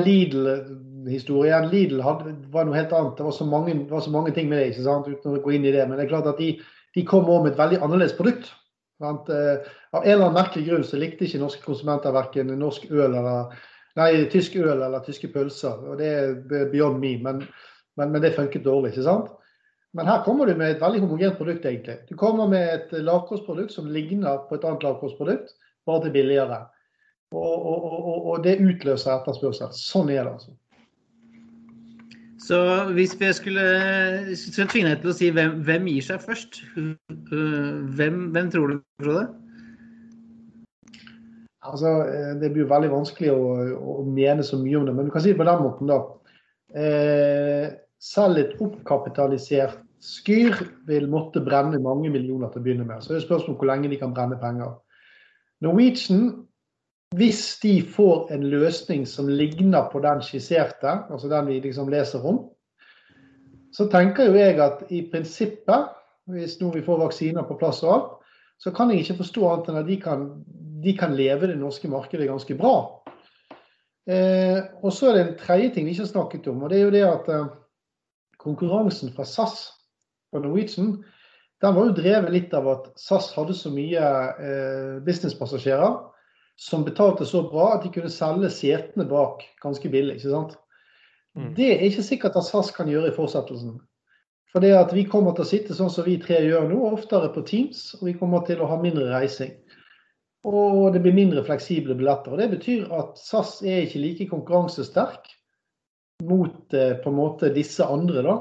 Lidl-historien. 1.10 1.70
Lidl 1.70 2.02
hadde, 2.06 2.36
var 2.54 2.68
noe 2.68 2.78
helt 2.78 2.94
annet. 2.94 3.18
Det 3.18 3.26
var 3.26 3.36
så 3.36 3.46
mange, 3.46 3.76
var 3.90 4.02
så 4.06 4.12
mange 4.14 4.34
ting 4.36 4.50
med 4.50 4.62
det, 4.62 4.84
uten 4.86 5.38
å 5.38 5.42
gå 5.42 5.56
inn 5.56 5.66
i 5.66 5.74
det. 5.74 5.88
Men 5.88 5.98
det 5.98 6.06
er 6.06 6.14
klart 6.14 6.30
at 6.30 6.38
de, 6.38 6.54
de 6.96 7.06
kom 7.06 7.30
òg 7.30 7.44
med 7.44 7.54
et 7.54 7.60
veldig 7.60 7.82
annerledes 7.82 8.16
produkt. 8.18 8.52
Sant? 9.00 9.30
Eh, 9.30 9.66
av 9.96 10.04
en 10.04 10.12
eller 10.12 10.28
annen 10.28 10.38
merkelig 10.38 10.68
grunn 10.68 10.86
så 10.86 11.00
likte 11.00 11.26
ikke 11.26 11.42
norske 11.42 11.64
konsumenter 11.64 12.14
verken 12.14 12.52
norsk 12.60 12.90
øl 12.92 13.14
eller 13.16 13.54
nei, 13.96 14.10
tysk 14.32 14.58
øl 14.60 14.84
eller 14.84 15.04
tyske 15.06 15.32
pølser. 15.34 15.86
og 15.88 16.02
Det 16.02 16.10
er 16.10 16.72
beyond 16.72 17.00
me, 17.00 17.16
men, 17.24 17.46
men, 17.98 18.12
men 18.12 18.24
det 18.24 18.36
funket 18.36 18.68
dårlig. 18.68 18.94
ikke 18.94 19.08
sant? 19.08 19.32
Men 19.98 20.06
her 20.06 20.22
kommer 20.26 20.46
du 20.46 20.54
med 20.54 20.76
et 20.76 20.82
veldig 20.84 21.02
homogent 21.02 21.40
produkt. 21.40 21.66
egentlig. 21.66 21.98
Du 22.10 22.18
kommer 22.18 22.48
med 22.48 22.74
et 22.76 22.92
lavkostprodukt 23.02 23.74
som 23.74 23.90
ligner 23.90 24.44
på 24.50 24.60
et 24.60 24.68
annet 24.68 24.84
lavkostprodukt, 24.86 25.56
bare 25.88 26.04
til 26.04 26.14
billigere. 26.14 26.60
Og, 27.32 27.66
og, 27.66 27.84
og, 27.86 28.26
og 28.34 28.44
det 28.44 28.60
utløser 28.62 29.16
etterspørsel. 29.16 29.74
Sånn 29.74 30.12
er 30.14 30.24
det 30.26 30.34
altså. 30.36 30.54
Så 32.40 32.60
hvis 32.96 33.14
vi 33.20 33.34
skulle, 33.36 33.66
skulle 34.40 34.72
tvinge 34.72 34.94
deg 34.94 35.02
til 35.04 35.12
å 35.12 35.18
si 35.18 35.30
hvem, 35.36 35.60
hvem, 35.68 35.90
gir 35.92 36.06
seg 36.08 36.24
først, 36.24 36.62
hvem, 38.00 38.22
hvem 38.36 38.52
tror 38.54 38.72
du, 38.72 38.80
Frode? 39.04 39.26
Altså, 41.70 41.92
det 42.40 42.54
blir 42.54 42.64
jo 42.64 42.72
veldig 42.72 42.94
vanskelig 42.94 43.34
å, 43.34 43.44
å, 43.76 44.00
mene 44.08 44.46
så 44.48 44.58
mye 44.62 44.80
om 44.80 44.88
det, 44.88 44.96
men 44.96 45.10
du 45.10 45.14
kan 45.14 45.26
si 45.26 45.34
det 45.34 45.42
på 45.42 45.48
den 45.50 45.64
måten, 45.66 45.92
da. 45.92 46.00
Eh, 46.80 47.68
selv 48.00 48.40
et 48.40 48.56
oppkapitalisert 48.64 49.84
Skyr 50.00 50.56
vil 50.88 51.10
måtte 51.12 51.42
brenne 51.44 51.76
mange 51.84 52.08
millioner 52.08 52.48
til 52.54 52.62
å 52.62 52.64
begynne 52.64 52.86
med. 52.88 53.04
Så 53.04 53.12
det 53.12 53.18
er 53.20 53.26
spørsmål 53.26 53.52
om 53.52 53.58
hvor 53.60 53.68
lenge 53.68 53.90
de 53.92 53.98
kan 54.00 54.14
brenne 54.16 54.38
penger. 54.40 54.78
Norwegian 55.66 56.22
hvis 57.18 57.60
de 57.64 57.82
får 57.82 58.30
en 58.36 58.44
løsning 58.46 59.08
som 59.08 59.30
ligner 59.30 59.90
på 59.92 60.02
den 60.04 60.22
skisserte, 60.22 60.92
altså 61.10 61.30
den 61.32 61.48
vi 61.48 61.60
liksom 61.64 61.90
leser 61.90 62.26
om, 62.26 62.44
så 63.74 63.88
tenker 63.90 64.30
jo 64.30 64.38
jeg 64.38 64.60
at 64.62 64.84
i 64.94 65.02
prinsippet, 65.12 65.90
hvis 66.30 66.60
nå 66.62 66.70
vi 66.74 66.86
får 66.86 67.02
vaksiner 67.02 67.46
på 67.48 67.58
plass 67.58 67.82
og 67.86 67.94
alt, 67.94 68.12
så 68.60 68.74
kan 68.76 68.92
jeg 68.92 69.02
ikke 69.02 69.22
forstå 69.24 69.46
annet 69.50 69.70
enn 69.72 69.80
at 69.82 69.88
de 69.88 69.98
kan, 70.02 70.26
de 70.84 70.94
kan 70.98 71.16
leve 71.18 71.50
det 71.50 71.58
norske 71.58 71.90
markedet 71.90 72.28
ganske 72.30 72.58
bra. 72.60 72.76
Eh, 74.10 74.60
og 74.84 74.94
så 74.94 75.10
er 75.10 75.16
det 75.16 75.24
en 75.24 75.38
tredje 75.40 75.74
ting 75.74 75.88
vi 75.88 75.96
ikke 75.96 76.06
har 76.06 76.12
snakket 76.14 76.50
om, 76.52 76.62
og 76.64 76.70
det 76.70 76.80
er 76.80 76.86
jo 76.86 76.94
det 76.94 77.06
at 77.08 77.32
eh, 77.34 77.50
konkurransen 78.42 79.14
fra 79.16 79.26
SAS 79.26 79.70
og 80.34 80.44
Norwegian 80.46 81.00
den 81.60 81.76
var 81.76 81.90
jo 81.90 81.96
drevet 81.98 82.32
litt 82.32 82.54
av 82.56 82.70
at 82.72 82.86
SAS 83.00 83.34
hadde 83.36 83.56
så 83.58 83.72
mye 83.74 84.06
eh, 84.40 84.96
businesspassasjerer 85.06 85.98
som 86.60 86.84
betalte 86.84 87.26
så 87.26 87.46
bra 87.48 87.74
at 87.78 87.86
de 87.86 87.92
kunne 87.94 88.12
selge 88.12 88.50
setene 88.52 89.06
bak 89.08 89.46
ganske 89.64 89.90
billig. 89.90 90.18
ikke 90.20 90.34
sant? 90.34 90.58
Mm. 91.38 91.54
Det 91.56 91.70
er 91.72 91.86
ikke 91.88 92.04
sikkert 92.04 92.36
at 92.36 92.48
SAS 92.50 92.74
kan 92.76 92.90
gjøre 92.92 93.14
i 93.14 93.16
fortsettelsen. 93.16 93.78
For 94.52 94.66
det 94.66 94.74
at 94.76 94.92
vi 94.96 95.06
kommer 95.08 95.36
til 95.38 95.46
å 95.46 95.50
sitte 95.50 95.78
sånn 95.78 95.92
som 95.94 96.08
vi 96.10 96.18
tre 96.20 96.42
gjør 96.44 96.68
nå, 96.72 96.80
oftere 96.90 97.30
på 97.32 97.46
Teams, 97.48 97.94
og 98.00 98.10
vi 98.10 98.16
kommer 98.18 98.44
til 98.48 98.60
å 98.60 98.68
ha 98.68 98.80
mindre 98.82 99.08
reising. 99.14 99.54
Og 100.50 100.94
det 100.96 101.04
blir 101.04 101.16
mindre 101.16 101.44
fleksible 101.48 101.96
billetter. 102.00 102.34
og 102.34 102.42
Det 102.42 102.50
betyr 102.56 102.88
at 102.96 103.20
SAS 103.22 103.60
er 103.64 103.86
ikke 103.86 104.04
like 104.04 104.30
konkurransesterk 104.32 105.30
mot 106.28 106.74
eh, 106.74 106.96
på 107.00 107.12
en 107.12 107.20
måte 107.20 107.54
disse 107.56 107.86
andre. 107.86 108.24
da. 108.26 108.38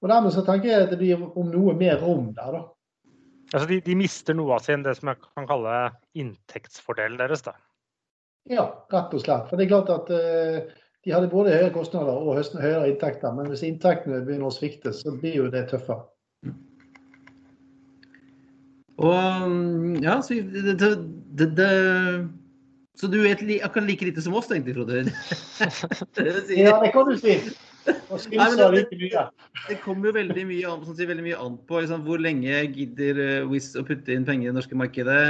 Og 0.00 0.08
Dermed 0.08 0.32
så 0.32 0.44
tenker 0.46 0.70
jeg 0.70 0.86
at 0.86 0.92
det 0.92 1.00
blir 1.00 1.20
om 1.20 1.50
noe 1.52 1.74
mer 1.76 2.00
rom 2.00 2.30
der. 2.36 2.56
da. 2.56 2.62
Altså 3.52 3.68
de, 3.68 3.80
de, 3.84 3.96
mister 3.98 4.36
noe 4.36 4.56
av 4.56 4.64
sin 4.64 4.84
det 4.84 4.94
som 4.96 5.10
jeg 5.12 5.20
kan 5.24 5.48
kalle 5.48 5.74
inntektsfordelen 6.18 7.20
deres, 7.20 7.44
da. 7.44 7.52
Ja, 8.50 8.64
rett 8.90 9.12
og 9.14 9.22
slett. 9.22 9.50
For 9.50 9.60
det 9.60 9.66
er 9.66 9.74
klart 9.74 9.92
at 9.92 10.08
uh, 10.10 10.78
de 11.04 11.12
hadde 11.14 11.30
både 11.30 11.52
høyere 11.52 11.74
kostnader 11.74 12.16
og 12.16 12.40
høyere 12.62 12.88
inntekter. 12.90 13.34
Men 13.36 13.50
hvis 13.52 13.64
inntektene 13.66 14.22
begynner 14.24 14.48
å 14.48 14.54
svikte, 14.54 14.94
så 14.96 15.14
blir 15.18 15.36
jo 15.42 15.50
det 15.52 15.66
tøffere. 15.70 16.08
Og 19.02 20.00
ja, 20.04 20.18
så 20.22 20.36
det, 20.52 20.76
det, 20.78 21.46
det, 21.58 21.68
så 23.00 23.08
du 23.10 23.18
vet 23.24 23.40
li, 23.42 23.56
akkurat 23.64 23.88
like 23.88 24.06
lite 24.06 24.22
som 24.22 24.36
oss, 24.38 24.50
egentlig, 24.52 24.76
Frode? 24.76 25.04
ja, 26.62 26.76
det 26.82 26.92
kan 26.94 27.08
du 27.08 27.16
si. 27.18 27.38
Nei, 27.82 28.46
det, 28.54 28.84
det, 28.90 29.22
det 29.68 29.76
kommer 29.82 30.10
jo 30.10 30.14
veldig 30.14 30.44
mye 30.46 30.68
an, 30.70 30.84
sånn, 30.86 30.98
veldig 31.08 31.24
mye 31.26 31.40
an 31.42 31.56
på 31.66 31.80
liksom, 31.80 32.04
hvor 32.06 32.20
lenge 32.22 32.60
gidder 32.76 33.18
uh, 33.18 33.48
Wizz 33.50 33.74
å 33.80 33.84
putte 33.88 34.14
inn 34.14 34.26
penger 34.28 34.48
i 34.48 34.50
det 34.52 34.58
norske 34.60 34.78
markedet. 34.78 35.22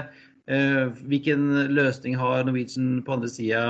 Uh, 0.50 0.90
hvilken 1.08 1.46
løsning 1.72 2.18
har 2.18 2.44
Norwegian 2.44 3.00
på 3.06 3.16
andre 3.16 3.30
sida? 3.32 3.64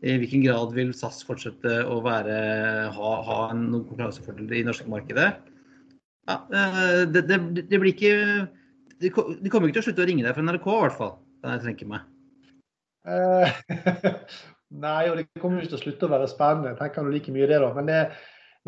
I 0.00 0.14
hvilken 0.20 0.44
grad 0.46 0.70
vil 0.76 0.94
SAS 0.96 1.20
fortsette 1.26 1.82
å 1.90 1.98
være, 2.04 2.36
ha, 2.94 3.10
ha 3.26 3.40
noen 3.52 3.82
konkurransefordel 3.88 4.46
i 4.48 4.62
det 4.62 4.68
norske 4.70 4.88
markedet? 4.88 5.34
Ja, 6.30 6.38
det, 7.10 7.26
det, 7.26 7.66
blir 7.74 7.90
ikke 7.90 8.14
de, 9.00 9.10
kommer 9.10 9.68
ikke 9.68 9.80
til 9.80 9.82
å 9.82 9.86
slutte 9.88 10.04
å 10.04 10.08
ringe 10.08 10.24
deg 10.24 10.36
fra 10.36 10.44
NRK, 10.46 10.70
i 10.70 10.80
hvert 10.86 10.96
fall. 10.96 11.12
Kan 11.40 11.56
jeg 11.56 11.66
tenke 11.66 11.90
meg. 11.90 12.06
Nei, 14.70 15.08
og 15.10 15.16
det 15.18 15.26
kommer 15.40 15.58
ikke 15.58 15.72
til 15.72 15.80
å 15.80 15.82
slutte 15.84 16.06
å 16.06 16.12
være 16.12 16.28
spennende. 16.30 16.70
Jeg 16.70 16.78
tenker 16.78 17.06
du 17.06 17.10
like 17.10 17.32
mye 17.34 17.48
det, 17.50 17.58
da. 17.58 17.70
Men, 17.74 17.88
det, 17.90 18.00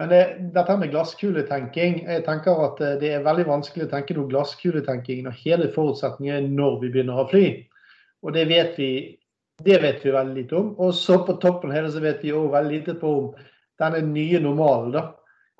men 0.00 0.10
det, 0.10 0.22
dette 0.56 0.76
med 0.80 0.90
glasskuletenking 0.90 2.00
Jeg 2.08 2.24
tenker 2.26 2.62
at 2.64 2.82
eh, 2.82 2.96
det 2.98 3.12
er 3.14 3.26
veldig 3.26 3.46
vanskelig 3.46 3.86
å 3.86 3.92
tenke 3.92 4.16
noe 4.16 4.30
glasskuletenking 4.32 5.22
når 5.26 5.38
hele 5.44 5.68
forutsetningen 5.74 6.34
er 6.40 6.48
når 6.50 6.80
vi 6.82 6.90
begynner 6.96 7.22
å 7.22 7.28
fly. 7.30 7.46
Og 8.26 8.34
det 8.34 8.48
vet 8.50 8.74
vi, 8.80 8.90
det 9.62 9.78
vet 9.82 10.02
vi 10.02 10.14
veldig 10.14 10.38
lite 10.40 10.58
om. 10.58 10.72
Og 10.82 10.90
så 10.98 11.20
på 11.22 11.38
toppen 11.42 11.70
av 11.70 11.78
hele 11.78 11.94
så 11.94 12.02
vet 12.02 12.22
vi 12.24 12.34
òg 12.34 12.50
veldig 12.50 12.74
lite 12.80 12.96
på 12.98 13.16
om 13.20 13.28
denne 13.82 14.02
nye 14.10 14.42
normalen, 14.42 14.90
da. 14.94 15.04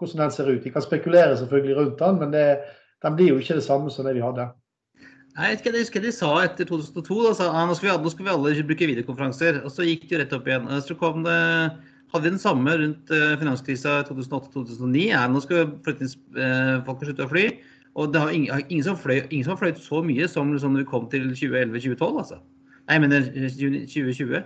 Hvordan 0.02 0.24
den 0.24 0.34
ser 0.34 0.50
ut. 0.50 0.64
Vi 0.64 0.72
kan 0.74 0.82
spekulere 0.82 1.36
selvfølgelig 1.38 1.76
rundt 1.78 2.00
den, 2.02 2.18
men 2.18 2.34
det, 2.34 2.46
den 3.06 3.14
blir 3.14 3.30
jo 3.30 3.38
ikke 3.38 3.60
det 3.60 3.66
samme 3.66 3.90
som 3.94 4.08
det 4.08 4.16
vi 4.16 4.24
hadde. 4.24 4.48
Jeg 5.32 5.56
husker, 5.56 5.72
jeg 5.72 5.86
husker 5.86 6.02
de 6.04 6.10
sa 6.12 6.30
etter 6.44 6.66
2002 6.68 7.14
da, 7.24 7.30
sa, 7.32 7.46
ah, 7.56 7.64
nå, 7.64 7.72
skal 7.78 7.88
vi, 7.88 7.92
nå 8.04 8.10
skal 8.12 8.26
vi 8.26 8.32
alle 8.34 8.64
bruke 8.68 8.88
videokonferanser. 8.90 9.62
Og 9.64 9.72
så 9.72 9.86
gikk 9.86 10.04
det 10.04 10.12
jo 10.12 10.20
rett 10.20 10.34
opp 10.36 10.50
igjen. 10.50 10.66
Så 10.84 10.96
kom 11.00 11.24
det, 11.24 11.36
hadde 12.12 12.26
vi 12.26 12.32
den 12.34 12.42
samme 12.42 12.74
rundt 12.82 13.12
uh, 13.16 13.32
finanskrisa 13.40 14.02
2008-2009. 14.10 15.06
Ja, 15.06 15.22
nå 15.32 15.40
skal 15.40 15.70
uh, 15.72 16.84
folk 16.84 17.00
slutte 17.00 17.24
å 17.24 17.30
fly. 17.32 17.46
Og 17.96 18.12
det 18.12 18.20
har 18.20 18.34
ingen, 18.36 18.60
ingen, 18.68 18.84
som 18.84 18.98
har 18.98 19.62
fløyet 19.62 19.80
så 19.80 20.04
mye 20.04 20.28
som, 20.28 20.52
når 20.52 20.84
vi 20.84 20.90
kom 20.92 21.08
til 21.12 21.32
2011-2012. 21.32 22.20
altså. 22.26 22.40
Nei, 22.82 22.98
jeg 22.98 23.04
mener 23.06 23.32
2020. 23.32 24.44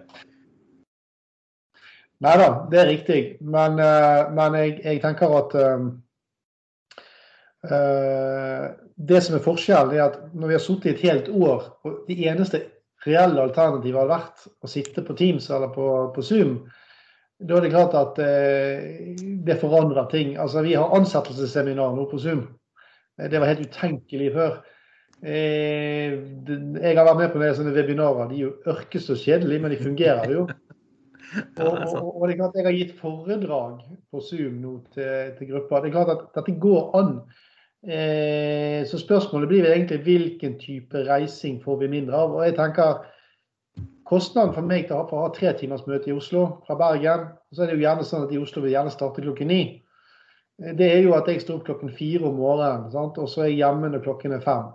Nei 2.23 2.39
da, 2.39 2.49
det 2.71 2.79
er 2.85 2.91
riktig. 2.95 3.21
Men, 3.43 3.83
uh, 3.83 4.31
men 4.39 4.55
jeg, 4.63 4.79
jeg, 4.87 5.03
tenker 5.03 5.35
at 5.43 5.61
det 8.97 9.21
som 9.25 9.37
er 9.37 9.45
forskjellen, 9.45 9.93
er 9.95 10.07
at 10.07 10.19
når 10.33 10.49
vi 10.49 10.57
har 10.57 10.65
sittet 10.65 10.89
i 10.89 10.95
et 10.95 11.05
helt 11.11 11.29
år, 11.29 11.69
og 11.85 12.03
det 12.09 12.17
eneste 12.25 12.63
reelle 13.07 13.45
alternativet 13.45 14.01
har 14.01 14.11
vært 14.11 14.47
å 14.65 14.71
sitte 14.71 15.05
på 15.05 15.17
Teams 15.19 15.51
eller 15.53 15.71
på, 15.75 15.89
på 16.15 16.25
Zoom, 16.25 16.57
da 17.37 17.59
er 17.59 17.67
det 17.67 17.73
klart 17.75 17.97
at 17.99 18.21
eh, 18.25 19.17
det 19.45 19.59
forandrer 19.61 20.09
ting. 20.09 20.37
Altså, 20.41 20.63
Vi 20.65 20.73
har 20.75 20.95
ansettelsesseminar 20.97 21.93
nå 21.93 22.07
på 22.09 22.21
Zoom. 22.23 22.47
Eh, 23.21 23.29
det 23.29 23.43
var 23.43 23.53
helt 23.53 23.67
utenkelig 23.69 24.31
før. 24.33 24.57
Eh, 25.21 26.17
jeg 26.17 26.97
har 26.97 27.05
vært 27.05 27.21
med 27.21 27.35
på 27.35 27.43
noen 27.43 27.59
sånne 27.59 27.75
webinarer. 27.77 28.31
De 28.31 28.39
er 28.39 28.47
jo 28.47 28.55
ørkes 28.73 29.11
og 29.13 29.21
kjedelige, 29.21 29.65
men 29.65 29.75
de 29.75 29.83
fungerer 29.83 30.33
jo. 30.33 30.47
Og, 31.37 31.67
og, 31.67 32.05
og, 32.07 32.21
det 32.23 32.37
er 32.37 32.39
klart 32.39 32.55
Jeg 32.55 32.65
har 32.65 32.75
gitt 32.77 32.93
foredrag 33.01 33.81
på 34.15 34.21
Zoom 34.23 34.61
nå 34.63 34.77
til, 34.95 35.33
til 35.37 35.49
grupper. 35.51 35.83
Det 35.83 35.89
er 35.91 35.95
klart 35.97 36.13
at 36.13 36.21
dette 36.39 36.55
går 36.63 36.95
an. 36.97 37.11
Eh, 37.85 38.87
så 38.89 38.99
spørsmålet 38.99 39.51
blir 39.51 39.69
egentlig 39.69 40.01
hvilken 40.07 40.57
type 40.59 41.05
reising 41.07 41.61
får 41.63 41.83
vi 41.85 41.93
mindre 41.93 42.17
av. 42.19 42.35
Og 42.35 42.47
jeg 42.47 42.57
tenker 42.57 43.05
Kostnaden 44.07 44.55
for 44.55 44.63
meg 44.63 44.87
til 44.87 45.01
å 45.01 45.07
ha, 45.11 45.27
tre 45.35 45.51
timers 45.59 45.83
møte 45.87 46.13
i 46.13 46.15
Oslo 46.15 46.63
fra 46.67 46.77
Bergen, 46.79 47.27
så 47.51 47.65
er 47.65 47.73
det 47.73 47.81
jo 47.81 47.83
gjerne 47.83 48.07
sånn 48.07 48.29
at 48.29 48.35
i 48.35 48.39
Oslo 48.39 48.63
vil 48.63 48.77
gjerne 48.77 48.95
starte 48.95 49.25
klokken 49.25 49.51
ni. 49.51 49.61
Eh, 50.63 50.75
det 50.79 50.91
er 50.95 51.05
jo 51.05 51.15
at 51.19 51.29
jeg 51.31 51.43
står 51.43 51.61
opp 51.61 51.69
klokken 51.71 51.95
fire 51.95 52.27
om 52.31 52.41
morgenen, 52.41 52.91
sant? 52.95 53.19
og 53.19 53.31
så 53.31 53.45
er 53.45 53.53
jeg 53.53 53.65
hjemme 53.65 53.93
når 53.93 54.05
klokken 54.07 54.37
er 54.39 54.45
fem. 54.47 54.71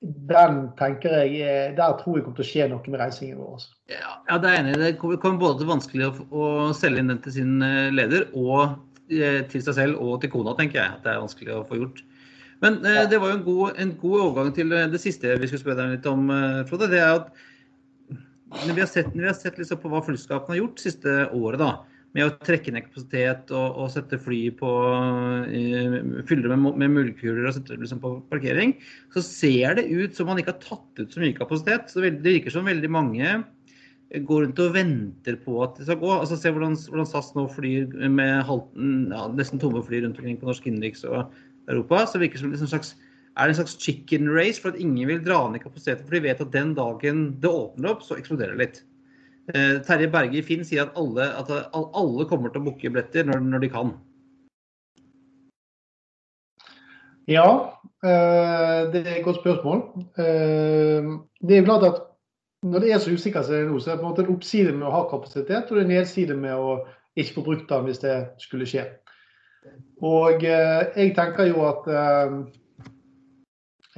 Den 0.00 0.60
tenker 0.78 1.24
jeg, 1.26 1.74
Der 1.76 1.96
tror 1.98 2.16
jeg 2.16 2.24
kommer 2.24 2.38
til 2.38 2.44
å 2.44 2.48
skje 2.48 2.66
noe 2.70 2.92
med 2.92 3.00
reisingen 3.00 3.40
vår. 3.42 3.64
Ja, 3.90 4.12
ja, 4.28 4.36
det 4.38 4.50
er 4.50 4.60
enig. 4.60 4.76
Det 4.78 4.92
kommer 5.00 5.40
både 5.40 5.58
til 5.58 5.70
vanskelig 5.72 6.06
å, 6.06 6.12
å 6.30 6.50
selge 6.76 7.02
inn 7.02 7.10
den 7.10 7.18
til 7.24 7.34
sin 7.34 7.56
eh, 7.66 7.90
leder 7.90 8.28
og 8.30 8.78
til 9.08 9.62
seg 9.64 9.74
selv 9.76 10.00
og 10.04 10.20
til 10.22 10.30
kona, 10.32 10.52
tenker 10.58 10.82
jeg. 10.82 10.94
At 10.98 11.04
det 11.04 11.14
er 11.14 11.22
vanskelig 11.24 11.54
å 11.56 11.66
få 11.68 11.80
gjort. 11.80 12.04
Men 12.64 12.80
eh, 12.86 13.04
det 13.10 13.20
var 13.22 13.32
jo 13.32 13.38
en 13.38 13.44
god, 13.46 13.82
en 13.82 13.92
god, 14.00 14.16
overgang 14.22 14.54
til 14.56 14.72
eh, 14.74 14.88
det 14.90 15.00
siste 15.02 15.36
vi 15.38 15.50
skulle 15.50 15.62
spørre 15.62 15.84
deg 15.84 15.98
litt 15.98 16.08
om, 16.10 16.24
eh, 16.34 16.64
Frode. 16.68 16.90
Det 16.90 17.02
er 17.02 17.20
at 17.20 17.30
når 18.64 18.74
vi 18.74 18.82
har 18.82 18.90
sett, 18.90 19.12
vi 19.14 19.28
har 19.28 19.36
sett 19.36 19.60
liksom 19.60 19.78
på 19.82 19.92
hva 19.92 20.02
flyselskapene 20.06 20.56
har 20.56 20.62
gjort 20.62 20.82
siste 20.82 21.14
året, 21.36 21.60
da, 21.60 21.98
med 22.16 22.24
å 22.24 22.32
trekke 22.40 22.72
ned 22.72 22.86
kapasitet 22.86 23.52
og, 23.52 23.82
og 23.82 23.90
sette 23.92 24.16
fly 24.24 24.38
på 24.56 24.70
uh, 24.88 25.98
Fylle 26.24 26.48
det 26.48 26.56
med, 26.56 26.78
med 26.80 26.94
muldkuler 26.94 27.44
og 27.44 27.52
sette 27.52 27.74
det 27.74 27.82
liksom 27.82 28.00
på 28.00 28.14
parkering, 28.32 28.72
så 29.12 29.20
ser 29.22 29.76
det 29.76 29.84
ut 29.92 30.16
som 30.16 30.30
man 30.32 30.40
ikke 30.40 30.54
har 30.54 30.62
tatt 30.64 31.02
ut 31.02 31.12
så 31.12 31.20
mye 31.20 31.36
kapasitet. 31.36 31.92
Så 31.92 32.00
det 32.00 32.14
virker 32.24 32.56
som 32.56 32.66
veldig 32.66 32.90
mange 32.90 33.34
går 34.08 34.44
rundt 34.46 34.60
og 34.64 34.72
venter 34.72 35.36
på 35.44 35.58
at 35.64 35.76
det 35.76 35.88
skal 35.88 36.00
gå. 36.00 36.12
Altså 36.14 36.38
Se 36.40 36.52
hvordan, 36.52 36.76
hvordan 36.88 37.08
SAS 37.08 37.34
nå 37.36 37.44
flyr 37.52 37.92
med 38.08 38.40
halten, 38.48 39.12
ja, 39.12 39.26
nesten 39.36 39.60
tomme 39.60 39.82
fly 39.84 40.00
rundt 40.04 40.16
omkring 40.16 40.38
på 40.40 40.48
norsk 40.48 40.66
innenriks 40.66 41.04
og 41.04 41.28
Europa, 41.68 42.06
så 42.08 42.20
virker 42.22 42.40
det 42.40 42.44
som 42.44 42.54
en 42.54 42.72
slags, 42.72 42.94
er 43.36 43.46
det 43.46 43.54
en 43.54 43.60
slags 43.60 43.76
chicken 43.82 44.30
race 44.32 44.60
for 44.60 44.72
at 44.72 44.80
ingen 44.80 45.10
vil 45.10 45.24
dra 45.24 45.42
ned 45.52 45.60
kapasiteten. 45.60 46.06
For 46.06 46.16
de 46.16 46.24
vet 46.24 46.40
at 46.40 46.54
den 46.54 46.72
dagen 46.78 47.26
det 47.42 47.52
åpner 47.52 47.92
opp, 47.92 48.06
så 48.06 48.16
eksploderer 48.16 48.56
det 48.56 48.64
litt. 48.64 48.82
Eh, 49.54 49.78
Terje 49.84 50.10
Berge 50.12 50.40
i 50.40 50.44
Finn 50.44 50.64
sier 50.64 50.86
at 50.86 50.96
alle, 51.00 51.28
at 51.38 51.52
alle 51.76 52.28
kommer 52.28 52.52
til 52.52 52.60
å 52.60 52.68
booke 52.68 52.88
billetter 52.88 53.28
når, 53.28 53.44
når, 53.44 53.64
de 53.64 53.70
kan. 53.72 53.94
Ja, 57.28 57.48
eh, 58.00 58.88
det 58.92 59.04
er 59.04 59.14
et 59.18 59.24
godt 59.24 59.40
spørsmål. 59.40 59.84
Eh, 60.20 61.16
det 61.44 61.60
er 61.60 61.68
klart 61.68 61.88
at 61.88 62.07
når 62.62 62.78
det 62.82 62.92
er 62.92 62.98
så 62.98 63.12
usikkert 63.14 63.46
som 63.46 63.54
det 63.54 63.60
er 63.62 63.68
nå, 63.70 63.80
så 63.80 63.90
er 63.90 63.96
det 63.96 64.02
på 64.02 64.06
en 64.06 64.12
måte 64.12 64.24
en 64.24 64.32
oppside 64.34 64.72
med 64.74 64.88
å 64.88 64.94
ha 64.94 65.02
kapasitet, 65.10 65.68
og 65.68 65.76
det 65.76 65.82
er 65.82 65.86
en 65.86 65.92
nedside 65.94 66.36
med 66.38 66.54
å 66.58 66.78
ikke 67.18 67.38
få 67.38 67.44
brukt 67.46 67.68
den 67.70 67.86
hvis 67.86 68.02
det 68.02 68.16
skulle 68.42 68.66
skje. 68.66 68.86
Og 70.02 70.44
eh, 70.46 70.82
jeg 70.96 71.14
tenker 71.16 71.50
jo 71.50 71.64
at 71.68 71.88
eh, 71.90 72.34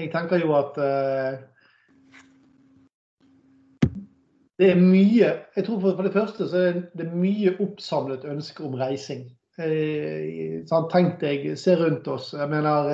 Jeg 0.01 0.09
tenker 0.15 0.41
jo 0.41 0.55
at 0.57 0.79
eh, 0.81 1.35
det 4.59 4.71
er 4.73 4.81
mye 4.81 5.29
Jeg 5.57 5.67
tror 5.67 5.83
for, 5.85 6.03
det 6.03 6.15
første 6.17 6.49
så 6.49 6.65
er 6.71 6.81
det 6.97 7.07
mye 7.13 7.53
oppsamlet 7.61 8.25
ønske 8.29 8.65
om 8.65 8.75
reising. 8.81 9.29
Sånn, 9.61 10.89
tenk 10.89 11.19
deg, 11.21 11.51
se 11.61 11.75
rundt 11.77 12.09
oss. 12.09 12.31
Jeg 12.33 12.49
mener 12.49 12.89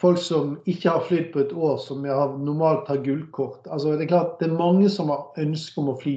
folk 0.00 0.18
som 0.18 0.56
ikke 0.68 0.90
har 0.90 1.04
flydd 1.04 1.28
på 1.34 1.42
et 1.42 1.52
år, 1.52 1.76
som 1.82 2.06
normalt 2.06 2.88
har 2.88 3.02
gullkort. 3.04 3.66
Altså, 3.66 3.96
det 3.96 4.06
er 4.06 4.14
klart 4.14 4.38
det 4.40 4.48
er 4.48 4.56
mange 4.56 4.88
som 4.92 5.12
har 5.12 5.28
ønske 5.42 5.80
om 5.82 5.92
å 5.92 5.98
fly. 6.00 6.16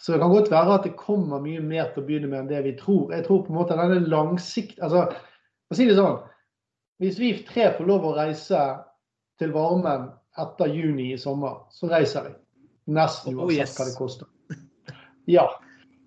Så 0.00 0.14
det 0.14 0.22
kan 0.22 0.32
godt 0.32 0.50
være 0.50 0.78
at 0.78 0.86
det 0.88 0.96
kommer 0.96 1.42
mye 1.42 1.60
mer 1.60 1.90
til 1.92 2.02
å 2.02 2.06
begynne 2.06 2.30
med 2.30 2.40
enn 2.40 2.50
det 2.50 2.62
vi 2.64 2.72
tror. 2.78 3.12
Jeg 3.12 3.26
tror 3.26 3.44
på 3.44 3.52
en 3.52 3.58
måte 3.60 3.76
denne 3.78 4.00
langsikt... 4.08 4.80
Altså, 4.80 5.04
for 5.68 5.76
å 5.76 5.78
si 5.78 5.88
det 5.88 5.96
sånn 5.96 6.18
Hvis 7.02 7.18
vi 7.20 7.34
tre 7.48 7.68
får 7.76 7.88
lov 7.88 8.06
å 8.08 8.16
reise 8.16 8.62
til 9.40 9.52
varmen 9.54 10.08
etter 10.40 10.72
juni 10.72 11.10
i 11.12 11.20
sommer, 11.20 11.60
så 11.74 11.90
reiser 11.92 12.28
vi. 12.28 12.32
Nesten 12.96 13.36
uansett 13.36 13.44
oh, 13.44 13.52
yes. 13.52 13.74
hva 13.76 13.86
det 13.88 13.96
koster. 13.98 14.28
Ja. 15.30 15.44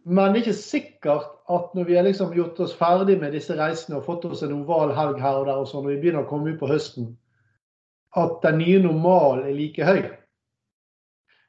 Men 0.05 0.33
det 0.33 0.39
er 0.39 0.43
ikke 0.43 0.59
sikkert 0.59 1.29
at 1.49 1.71
når 1.73 1.87
vi 1.87 1.95
har 1.97 2.05
liksom 2.05 2.33
gjort 2.35 2.59
oss 2.61 2.75
ferdig 2.77 3.17
med 3.21 3.33
disse 3.33 3.55
reisene 3.57 3.97
og 3.97 4.05
fått 4.05 4.25
oss 4.29 4.43
en 4.45 4.53
oval 4.53 4.93
helg 4.93 5.17
her 5.21 5.39
og 5.39 5.47
der, 5.49 5.61
og 5.61 5.69
sånn, 5.69 5.87
og 5.87 5.95
vi 5.95 6.01
begynner 6.03 6.25
å 6.25 6.29
komme 6.29 6.53
ut 6.53 6.59
på 6.59 6.69
høsten, 6.69 7.07
at 8.15 8.37
den 8.45 8.59
nye 8.61 8.83
normalen 8.83 9.47
er 9.49 9.57
like 9.57 9.87
høy. 9.87 10.03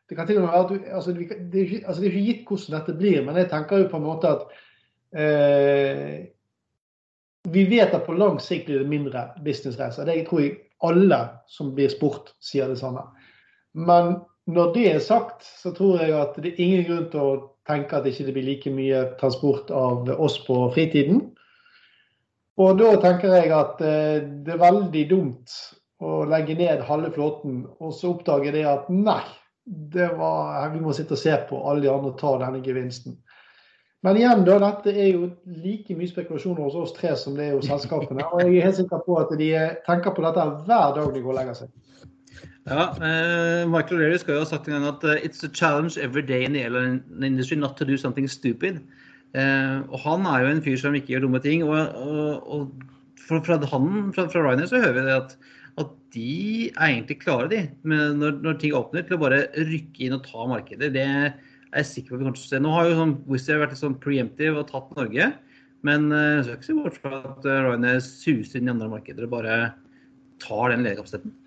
Det 0.08 0.16
kan 0.16 0.28
til 0.28 0.38
og 0.40 0.46
med 0.46 0.54
være 0.54 0.64
at 0.64 0.94
altså, 0.98 1.12
det, 1.12 1.26
er 1.26 1.64
ikke, 1.66 1.82
altså, 1.84 2.00
det 2.00 2.08
er 2.08 2.14
ikke 2.14 2.26
gitt 2.30 2.48
hvordan 2.48 2.76
dette 2.78 2.94
blir, 3.00 3.18
men 3.26 3.40
jeg 3.40 3.50
tenker 3.50 3.82
jo 3.82 3.90
på 3.90 4.00
en 4.00 4.06
måte 4.06 4.30
at 4.30 4.56
eh, 5.18 6.14
vi 7.52 7.64
vet 7.70 7.94
at 7.94 8.06
på 8.06 8.14
lang 8.16 8.38
sikt 8.42 8.70
blir 8.70 8.82
det 8.82 8.90
mindre 8.90 9.26
businessreiser. 9.44 10.06
Det 10.08 10.24
tror 10.28 10.42
jeg 10.42 10.54
alle 10.86 11.20
som 11.50 11.74
blir 11.74 11.90
spurt, 11.92 12.32
sier 12.42 12.70
det 12.70 12.78
samme. 12.80 13.04
Men 13.76 14.16
når 14.48 14.72
det 14.74 14.86
er 14.94 15.04
sagt, 15.04 15.44
så 15.44 15.74
tror 15.74 16.00
jeg 16.02 16.14
at 16.16 16.38
det 16.40 16.54
er 16.54 16.62
ingen 16.62 16.86
grunn 16.88 17.06
til 17.12 17.22
å 17.22 17.36
tenke 17.66 17.98
at 17.98 18.06
det 18.06 18.14
ikke 18.14 18.34
blir 18.36 18.46
like 18.46 18.72
mye 18.74 19.02
transport 19.20 19.72
av 19.74 20.08
oss 20.16 20.38
på 20.46 20.58
fritiden. 20.74 21.24
Og 22.62 22.78
da 22.80 22.94
tenker 23.02 23.34
jeg 23.36 23.52
at 23.52 23.82
eh, 23.84 24.22
det 24.46 24.54
er 24.54 24.62
veldig 24.62 25.02
dumt 25.10 25.56
å 26.00 26.22
legge 26.28 26.56
ned 26.56 26.84
halve 26.88 27.10
flåten, 27.12 27.64
og 27.80 27.92
så 27.96 28.14
oppdager 28.14 28.52
det 28.52 28.64
at 28.68 28.88
nei, 28.92 29.22
det 29.66 30.08
var, 30.16 30.68
vi 30.72 30.80
må 30.80 30.92
sitte 30.96 31.16
og 31.16 31.20
se 31.20 31.34
på 31.48 31.60
alle 31.68 31.84
de 31.84 31.92
andre 31.92 32.12
ta 32.20 32.36
denne 32.40 32.62
gevinsten. 32.64 33.16
Men 34.04 34.20
igjen, 34.20 34.44
da, 34.46 34.58
dette 34.62 34.92
er 34.92 35.08
jo 35.16 35.30
like 35.64 35.96
mye 35.98 36.08
spekulasjoner 36.10 36.62
hos 36.62 36.76
oss 36.78 36.92
tre 36.94 37.14
som 37.18 37.34
det 37.36 37.48
er 37.48 37.56
hos 37.56 37.66
selskapene. 37.66 38.22
Og 38.28 38.44
jeg 38.44 38.52
er 38.60 38.68
helt 38.68 38.78
sikker 38.78 39.00
på 39.02 39.16
at 39.18 39.32
de 39.40 39.48
tenker 39.88 40.14
på 40.14 40.22
dette 40.22 40.44
hver 40.68 40.92
dag 40.94 41.08
de 41.10 41.22
går 41.24 41.32
og 41.32 41.38
legger 41.40 41.58
seg. 41.58 41.72
Ja, 42.66 42.88
uh, 42.98 43.62
Michael 43.70 44.00
O'Leary 44.00 44.18
skal 44.18 44.34
jo 44.34 44.42
ha 44.42 44.46
sagt 44.50 44.66
en 44.66 44.74
gang 44.74 44.86
at 44.88 45.04
uh, 45.06 45.14
it's 45.22 45.44
a 45.46 45.48
challenge 45.48 45.96
every 46.02 46.22
day 46.22 46.42
in 46.44 46.52
the 46.52 47.26
industry 47.26 47.56
not 47.56 47.76
to 47.76 47.84
do 47.84 47.96
something 47.96 48.26
stupid. 48.26 48.80
Uh, 49.38 49.86
og 49.92 50.00
han 50.02 50.26
er 50.26 50.42
jo 50.42 50.50
en 50.50 50.62
fyr 50.64 50.80
som 50.80 50.96
ikke 50.98 51.14
gjør 51.14 51.26
dumme 51.28 51.40
ting. 51.44 51.62
Og, 51.62 51.76
og, 51.94 52.50
og 52.50 53.22
fra, 53.22 53.38
fra, 53.46 53.60
han, 53.70 54.10
fra, 54.16 54.26
fra 54.32 54.42
Ryanair 54.42 54.66
så 54.72 54.82
hører 54.82 54.98
vi 54.98 55.06
det 55.06 55.14
at, 55.14 55.36
at 55.78 55.94
de 56.16 56.34
er 56.72 56.88
egentlig 56.88 57.20
klare, 57.22 57.46
de, 57.54 57.62
Men 57.86 58.18
når, 58.18 58.42
når, 58.42 58.58
ting 58.58 58.74
åpner, 58.74 59.06
til 59.06 59.20
å 59.20 59.22
bare 59.22 59.44
rykke 59.54 60.08
inn 60.08 60.18
og 60.18 60.26
ta 60.26 60.50
markeder. 60.50 60.90
Det 60.90 61.06
er 61.06 61.32
jeg 61.70 61.90
sikker 61.92 62.16
på 62.16 62.16
at 62.16 62.18
vi 62.18 62.26
kommer 62.26 62.40
til 62.40 62.48
å 62.48 62.50
se. 62.50 62.62
Nå 62.66 62.74
har 62.74 62.90
jo 62.90 62.98
sånn, 62.98 63.16
Wizz 63.30 63.50
Air 63.52 63.62
vært 63.62 63.76
litt 63.76 63.84
sånn 63.84 63.98
preemptive 64.02 64.58
og 64.58 64.70
tatt 64.74 64.90
Norge. 64.98 65.32
Men 65.86 66.10
uh, 66.10 66.42
skal 66.42 66.58
ikke 66.58 66.72
se 66.72 66.80
bort 66.82 66.98
fra 66.98 67.22
at 67.30 67.46
Ryanair 67.46 68.02
suser 68.02 68.58
inn 68.58 68.72
i 68.72 68.74
andre 68.74 68.90
markeder 68.98 69.30
og 69.30 69.36
bare 69.38 69.66
tar 70.42 70.74
den 70.74 70.82
lederkapasiteten. 70.82 71.42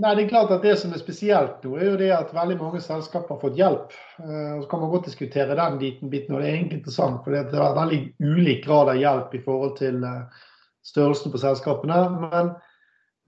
Nei, 0.00 0.14
det 0.16 0.22
er 0.22 0.28
klart 0.30 0.52
at 0.54 0.62
det 0.64 0.72
som 0.80 0.92
er 0.96 1.00
spesielt 1.02 1.64
nå, 1.66 1.74
er 1.76 1.90
jo 1.90 1.96
det 2.00 2.08
at 2.16 2.30
veldig 2.32 2.54
mange 2.62 2.78
selskaper 2.80 3.34
har 3.34 3.40
fått 3.42 3.58
hjelp. 3.60 3.90
Eh, 4.24 4.54
så 4.62 4.68
kan 4.70 4.80
man 4.80 4.92
godt 4.94 5.10
diskutere 5.10 5.56
den 5.58 5.76
biten, 5.82 6.08
biten 6.12 6.32
og 6.32 6.40
det 6.40 6.48
er 6.48 6.54
egentlig 6.56 6.78
interessant. 6.80 7.18
For 7.24 7.34
det 7.36 7.52
er 7.52 7.76
veldig 7.76 7.98
ulik 8.24 8.62
grad 8.64 8.88
av 8.94 9.00
hjelp 9.02 9.34
i 9.36 9.42
forhold 9.44 9.74
til 9.82 9.98
eh, 10.08 10.46
størrelsen 10.88 11.34
på 11.34 11.42
selskapene. 11.42 11.98
Men, 12.22 12.48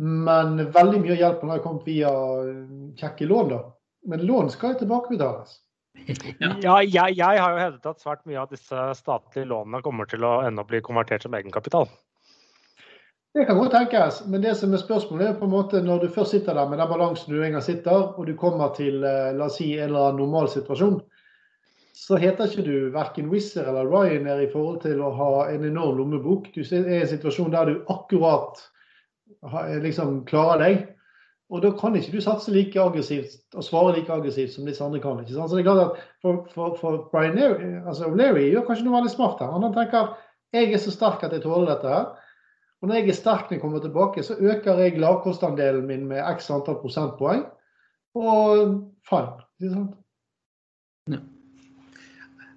men 0.00 0.72
veldig 0.72 1.02
mye 1.02 1.12
av 1.18 1.20
hjelpen 1.20 1.52
har 1.52 1.60
kommet 1.66 1.84
via 1.90 2.14
eh, 2.46 2.64
kjekke 3.02 3.28
lån, 3.28 3.52
da. 3.52 3.60
Men 4.08 4.24
lån 4.24 4.48
skal 4.54 4.72
jo 4.72 4.80
tilbakebetales. 4.86 5.58
Ja, 6.64 6.80
jeg, 6.80 7.12
jeg, 7.20 7.20
har 7.44 7.52
jo 7.52 7.60
hevdet 7.60 7.92
at 7.92 8.00
svært 8.00 8.24
mye 8.24 8.40
av 8.40 8.48
disse 8.50 8.88
statlige 8.96 9.46
lånene 9.52 9.84
kommer 9.84 10.08
til 10.08 10.24
å 10.24 10.38
ende 10.48 10.64
opp 10.64 10.72
bli 10.72 10.80
konvertert 10.84 11.28
som 11.28 11.36
egenkapital. 11.36 11.92
Det 13.34 13.44
kan 13.48 13.58
godt 13.58 13.72
tenkes, 13.74 14.20
men 14.30 14.44
det 14.44 14.52
som 14.54 14.70
er 14.72 14.78
spørsmålet 14.78 15.26
er 15.26 15.38
på 15.38 15.48
en 15.48 15.50
måte 15.50 15.80
når 15.82 16.04
du 16.04 16.12
først 16.14 16.36
sitter 16.36 16.54
der 16.54 16.68
med 16.70 16.78
den 16.78 16.90
balansen 16.92 17.34
du 17.34 17.40
engang 17.42 17.64
sitter, 17.66 18.12
og 18.14 18.28
du 18.28 18.36
kommer 18.38 18.70
til 18.76 19.02
eh, 19.02 19.32
la 19.34 19.48
oss 19.48 19.56
si, 19.58 19.72
en 19.74 19.88
eller 19.88 20.04
annen 20.04 20.20
normal 20.22 20.46
situasjon, 20.52 21.00
så 21.98 22.20
heter 22.22 22.46
ikke 22.46 22.66
du 22.66 22.76
verken 22.94 23.32
Wizz 23.32 23.56
eller 23.58 23.90
Ryanair 23.90 24.44
i 24.44 24.50
forhold 24.52 24.80
til 24.84 25.02
å 25.02 25.10
ha 25.18 25.30
en 25.50 25.66
enorm 25.66 25.98
lommebok. 25.98 26.46
Du 26.54 26.62
er 26.62 26.86
i 26.86 27.00
en 27.00 27.10
situasjon 27.10 27.50
der 27.54 27.70
du 27.72 27.90
akkurat 27.90 28.62
liksom 29.82 30.20
klarer 30.30 30.62
deg. 30.62 30.82
Og 31.50 31.62
da 31.62 31.70
kan 31.78 31.96
ikke 31.98 32.14
du 32.14 32.22
satse 32.22 32.54
like 32.54 32.78
aggressivt 32.80 33.54
og 33.54 33.66
svare 33.66 33.96
like 33.96 34.12
aggressivt 34.14 34.54
som 34.54 34.66
disse 34.66 34.84
andre 34.84 35.00
kan. 35.02 35.18
ikke 35.20 35.34
sant? 35.34 35.50
Så 35.50 35.58
det 35.58 35.64
er 35.64 35.72
klart 35.72 35.82
at 35.84 36.04
For, 36.22 36.46
for, 36.54 36.76
for 36.80 37.08
Brian 37.10 37.34
Larry, 37.38 37.80
altså 37.86 38.14
Leary 38.14 38.46
gjør 38.50 38.66
kanskje 38.68 38.86
noe 38.86 38.98
veldig 39.00 39.12
smart 39.12 39.42
her. 39.42 39.50
Han 39.54 39.74
tenker 39.74 40.14
jeg 40.54 40.70
er 40.70 40.78
så 40.78 40.94
sterk 40.94 41.24
at 41.26 41.34
jeg 41.34 41.42
tåler 41.42 41.72
dette. 41.72 41.90
her. 41.90 42.23
Og 42.82 42.88
når 42.90 43.00
jeg 43.00 43.08
er 43.08 43.18
sterk 43.18 43.48
når 43.48 43.56
jeg 43.56 43.62
kommer 43.62 43.82
tilbake, 43.84 44.22
så 44.26 44.36
øker 44.36 44.80
jeg 44.82 44.98
lavkostandelen 45.00 45.86
min 45.88 46.08
med 46.10 46.22
x 46.36 46.50
antall 46.52 46.80
prosentpoeng. 46.82 47.44
Og 48.14 48.80
fine. 49.08 49.44
Ikke 49.60 49.74
sant? 49.74 49.94
Ja. 51.12 51.20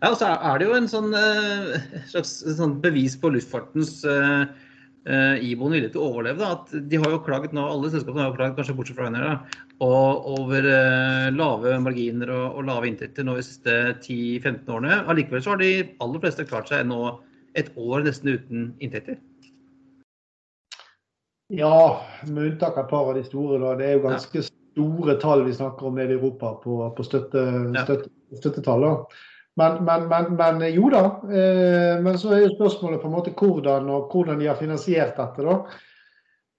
og 0.07 0.15
så 0.19 0.29
er 0.29 0.59
det 0.59 0.67
jo 0.67 0.75
en 0.77 0.87
sånn 0.87 1.11
uh, 1.11 1.73
slags 2.07 2.37
sånn 2.59 2.77
bevis 2.83 3.17
på 3.19 3.31
luftfartens 3.33 3.97
uh, 4.07 4.45
uh, 5.07 5.35
iboende 5.43 5.77
vilje 5.77 5.93
til 5.95 6.03
å 6.03 6.09
overleve. 6.11 6.41
Da. 6.41 6.51
At 6.59 6.89
de 6.91 6.99
har 7.01 7.13
jo 7.13 7.21
klaget 7.25 7.55
nå, 7.55 7.63
Alle 7.67 7.91
selskapene 7.93 8.23
har 8.23 8.31
jo 8.31 8.37
klaget, 8.37 8.57
kanskje 8.59 8.75
bortsett 8.77 8.99
fra 8.99 9.07
Ryanair, 9.07 9.57
over 9.83 10.69
uh, 10.69 11.29
lave 11.35 11.77
marginer 11.83 12.33
og, 12.33 12.45
og, 12.49 12.67
lave 12.69 12.91
inntekter 12.91 13.27
nå 13.27 13.37
de 13.39 13.47
siste 13.47 13.77
10-15 14.03 14.67
årene. 14.75 15.01
Allikevel 15.07 15.43
så 15.43 15.55
har 15.55 15.63
de 15.63 15.71
aller 16.03 16.23
fleste 16.23 16.47
klart 16.49 16.71
seg 16.71 16.87
nå 16.89 17.01
et 17.57 17.71
år 17.79 18.05
nesten 18.05 18.35
uten 18.35 18.69
inntekter. 18.83 19.17
Ja, 21.47 22.01
med 22.27 22.43
unntak 22.43 22.77
av 22.77 22.85
et 22.85 22.89
par 22.89 23.09
av 23.09 23.15
de 23.15 23.23
store. 23.23 23.59
Da. 23.61 23.73
Det 23.79 23.87
er 23.87 23.97
jo 23.97 24.03
ganske 24.03 24.41
ja. 24.41 24.45
store 24.75 25.15
tall 25.21 25.45
vi 25.47 25.55
snakker 25.55 25.87
om 25.87 25.95
nede 25.95 26.15
i 26.15 26.19
Europa 26.19 26.53
på, 26.63 26.81
på 26.97 27.05
støtte, 27.07 27.43
støtte, 27.85 28.11
støttetall. 28.41 28.87
Men, 29.57 29.83
men, 29.87 30.07
men, 30.11 30.33
men, 30.37 30.65
jo 30.73 30.89
da. 30.93 31.03
Eh, 31.31 31.93
men 32.03 32.19
så 32.19 32.35
er 32.35 32.43
jo 32.43 32.55
spørsmålet 32.57 33.01
på 33.01 33.09
en 33.09 33.15
måte 33.15 33.33
hvordan 33.37 33.87
og 33.89 34.11
hvordan 34.11 34.41
de 34.41 34.49
har 34.51 34.59
finansiert 34.59 35.15
dette. 35.17 35.45
da. 35.47 35.61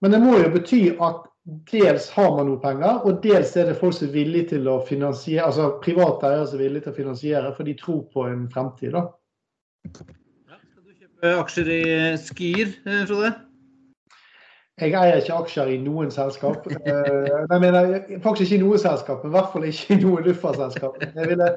Men 0.01 0.15
det 0.15 0.23
må 0.23 0.39
jo 0.39 0.53
bety 0.55 0.81
at 1.05 1.27
dels 1.71 2.09
har 2.13 2.33
man 2.37 2.49
noe 2.51 2.61
penger, 2.61 3.03
og 3.09 3.21
dels 3.25 3.55
er 3.57 3.71
det 3.71 3.79
folk 3.79 3.97
som 3.97 4.09
er 4.09 4.17
villige 4.19 4.51
til 4.55 4.69
å 4.69 4.81
finansiere, 4.85 5.47
altså 5.49 5.71
private 5.85 6.29
eiere 6.29 6.47
som 6.49 6.59
er 6.59 6.67
villige 6.67 6.87
til 6.87 6.93
å 6.93 6.99
finansiere, 6.99 7.53
for 7.57 7.69
de 7.69 7.77
tror 7.79 8.03
på 8.13 8.27
en 8.29 8.47
fremtid. 8.53 8.97
da. 8.97 9.05
Ja, 9.89 10.59
skal 10.61 10.85
du 10.85 10.93
kjøpe 10.93 11.35
aksjer 11.43 11.71
i 11.77 11.83
Skyr, 12.25 12.75
eh, 12.85 13.05
Frode? 13.09 13.37
Jeg 14.79 14.95
eier 14.95 15.19
ikke 15.19 15.37
aksjer 15.43 15.73
i 15.73 15.81
noen 15.83 16.13
selskap. 16.15 16.67
Eh, 16.89 17.27
jeg 17.51 17.61
mener 17.63 17.89
faktisk 18.23 18.53
ikke 18.53 18.61
i 18.61 18.63
noe 18.63 18.79
selskap, 18.81 19.25
men 19.25 19.33
i 19.33 19.37
hvert 19.37 19.53
fall 19.53 19.67
ikke 19.67 19.97
i 19.97 20.01
noe 20.05 20.23
luftfartsselskap. 20.25 20.97
Jeg 21.03 21.31
ville 21.33 21.49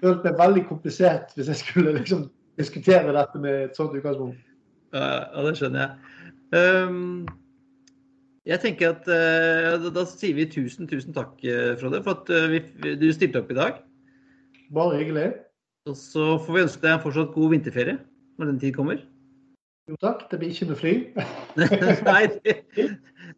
følt 0.00 0.26
meg 0.26 0.36
veldig 0.40 0.64
komplisert 0.68 1.32
hvis 1.36 1.50
jeg 1.52 1.60
skulle 1.62 1.94
liksom 1.96 2.26
diskutere 2.60 3.14
dette 3.14 3.40
med 3.40 3.68
et 3.68 3.78
sånt 3.78 3.94
utgangspunkt. 3.96 4.42
Ja, 4.96 5.44
det 5.46 5.54
skjønner 5.58 5.82
jeg. 5.84 6.12
Um, 6.56 7.26
jeg 8.46 8.62
tenker 8.62 8.94
at 8.94 9.08
uh, 9.10 9.76
da, 9.82 9.90
da, 10.00 10.04
sier 10.08 10.36
vi 10.38 10.46
tusen, 10.50 10.88
tusen 10.90 11.14
takk, 11.16 11.34
eh, 11.44 11.74
Frode, 11.80 12.02
for 12.06 12.20
at 12.20 12.52
vi, 12.52 12.62
du 12.98 13.08
stilte 13.14 13.42
opp 13.42 13.50
i 13.52 13.58
dag. 13.58 13.82
Bare 14.74 15.00
hyggelig. 15.00 15.30
Og 15.86 15.98
så 15.98 16.34
får 16.42 16.56
vi 16.56 16.64
ønske 16.66 16.82
deg 16.82 16.96
en 16.96 17.02
fortsatt 17.04 17.34
god 17.34 17.52
vinterferie 17.54 18.00
når 18.40 18.52
den 18.52 18.62
tid 18.62 18.74
kommer. 18.76 19.00
Jo 19.86 19.96
takk, 20.02 20.24
det 20.32 20.40
blir 20.40 20.50
ikke 20.50 20.66
noe 20.66 20.78
fly. 20.80 20.92
Nei, 22.08 22.22
det, 22.42 22.56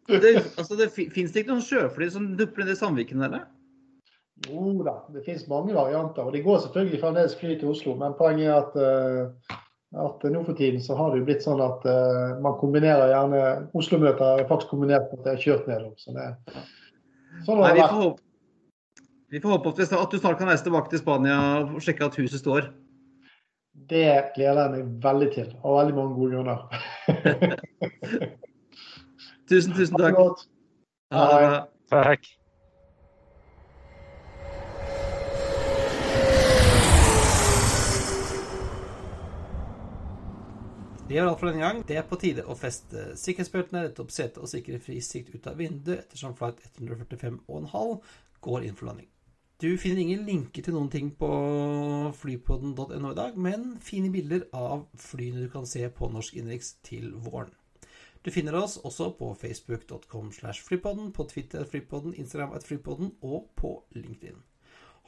det, 0.09 0.31
altså 0.57 0.77
det 0.79 0.89
fins 0.95 1.35
ikke 1.37 1.51
noen 1.51 1.65
sjøfly 1.65 2.07
som 2.09 2.31
dupper 2.39 2.65
ned 2.65 2.73
i 2.73 2.79
Sandviken, 2.79 3.21
eller? 3.27 3.43
Jo 4.47 4.71
da, 4.85 4.95
det 5.13 5.25
finnes 5.27 5.45
mange 5.51 5.75
varianter. 5.75 6.25
Og 6.25 6.33
de 6.33 6.41
går 6.41 6.63
selvfølgelig 6.63 7.01
fremdeles 7.03 7.35
fly 7.37 7.53
til 7.59 7.73
Oslo. 7.73 7.93
Men 7.99 8.17
poenget 8.17 8.49
er 8.49 8.57
at, 8.63 8.79
uh, 8.79 9.59
at 10.07 10.25
nå 10.31 10.41
for 10.47 10.57
tiden 10.57 10.81
så 10.81 10.97
har 10.97 11.11
det 11.11 11.21
jo 11.21 11.27
blitt 11.29 11.45
sånn 11.45 11.61
at 11.61 11.85
uh, 11.85 12.39
man 12.41 12.57
kombinerer 12.61 13.13
gjerne 13.13 13.45
Oslo-møter 13.77 14.41
er 14.41 14.49
faktisk 14.49 14.73
kombinert 14.73 15.11
med 15.11 15.21
at 15.21 15.27
det 15.27 15.35
er 15.35 15.45
kjørt 15.45 15.69
nedom. 15.69 15.93
Så 16.01 16.17
det, 16.17 16.29
sånn 17.45 17.61
Nei, 17.61 17.75
vi, 17.77 17.85
får 17.85 18.05
håpe, 18.07 19.05
vi 19.35 19.43
får 19.43 19.57
håpe 19.57 19.75
at, 19.77 20.09
du 20.09 20.17
snart 20.17 20.41
kan 20.41 20.49
reise 20.49 20.65
tilbake 20.65 20.89
til 20.95 21.03
Spania 21.03 21.41
og 21.61 21.77
sjekke 21.83 22.09
at 22.09 22.17
huset 22.23 22.41
står. 22.41 22.71
Det 23.87 24.31
gleder 24.35 24.61
jeg 24.61 24.71
meg 24.73 24.89
veldig 25.03 25.29
til, 25.33 25.53
av 25.63 25.77
veldig 25.79 25.95
mange 25.95 26.15
gode 26.17 26.31
grunner. 26.35 26.59
tusen, 29.49 29.73
tusen 29.77 29.97
takk. 29.97 30.43
Ha 31.15 31.23
det. 31.31 31.63
Takk. 31.89 32.27
Det 41.09 41.21
var 41.21 41.31
alt 41.31 41.39
for 41.39 41.49
denne 41.49 41.63
gang. 41.63 41.79
Det 41.87 41.95
er 41.97 42.03
på 42.05 42.19
tide 42.21 42.43
å 42.45 42.53
feste 42.53 43.15
sikkerhetsbeltene, 43.17 43.87
rette 43.87 44.03
opp 44.03 44.11
setet 44.13 44.37
og 44.43 44.51
sikre 44.51 44.77
fri 44.83 44.99
sikt 45.01 45.33
ut 45.33 45.47
av 45.49 45.57
vinduet 45.57 46.03
ettersom 46.03 46.35
flight 46.37 46.61
145,5 46.77 47.95
går 48.45 48.67
inn 48.67 48.77
for 48.77 48.91
landing. 48.91 49.09
Du 49.59 49.77
finner 49.77 49.99
ingen 49.99 50.21
linker 50.23 50.63
til 50.63 50.71
noen 50.71 50.87
ting 50.87 51.09
på 51.19 51.27
flypodden.no 52.15 53.09
i 53.09 53.15
dag, 53.17 53.33
men 53.35 53.73
fine 53.83 54.07
bilder 54.13 54.45
av 54.55 54.85
flyene 54.95 55.41
du 55.43 55.49
kan 55.51 55.67
se 55.67 55.81
på 55.91 56.07
norsk 56.13 56.37
innenriks 56.39 56.77
til 56.87 57.09
våren. 57.25 57.51
Du 58.23 58.29
finner 58.31 58.55
oss 58.55 58.77
også 58.87 59.09
på 59.19 59.33
facebook.com 59.41 60.31
slash 60.37 60.63
flypodden, 60.63 61.11
på 61.11 61.27
Twitter 61.27 61.65
at 61.65 61.73
flypodden, 61.73 62.15
Instagram 62.15 62.55
at 62.55 62.69
flypodden 62.69 63.11
og 63.19 63.51
på 63.59 63.73
LinkedIn. 63.97 64.39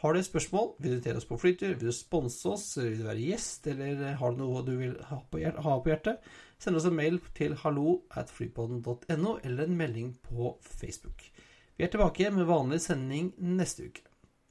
Har 0.04 0.20
du 0.20 0.24
spørsmål, 0.28 0.70
vil 0.82 0.92
du 0.92 0.98
invitere 0.98 1.24
oss 1.24 1.32
på 1.32 1.40
flytur, 1.40 1.72
vil 1.78 1.88
du 1.88 1.96
sponse 1.96 2.52
oss, 2.52 2.68
vil 2.76 3.00
du 3.00 3.08
være 3.08 3.24
gjest, 3.24 3.72
eller 3.72 4.04
har 4.20 4.36
du 4.36 4.44
noe 4.44 4.68
du 4.68 4.76
vil 4.84 5.00
ha 5.14 5.24
på, 5.32 5.46
hjertet, 5.46 6.20
send 6.60 6.76
oss 6.76 6.92
en 6.92 7.00
mail 7.00 7.24
til 7.40 7.56
hallo 7.64 8.02
at 8.12 8.36
flypodden.no, 8.36 9.40
eller 9.46 9.64
en 9.64 9.80
melding 9.80 10.16
på 10.28 10.58
Facebook. 10.68 11.24
Vi 11.78 11.88
er 11.88 11.96
tilbake 11.96 12.36
med 12.36 12.52
vanlig 12.52 12.84
sending 12.84 13.32
neste 13.40 13.88
uke. 13.88 14.11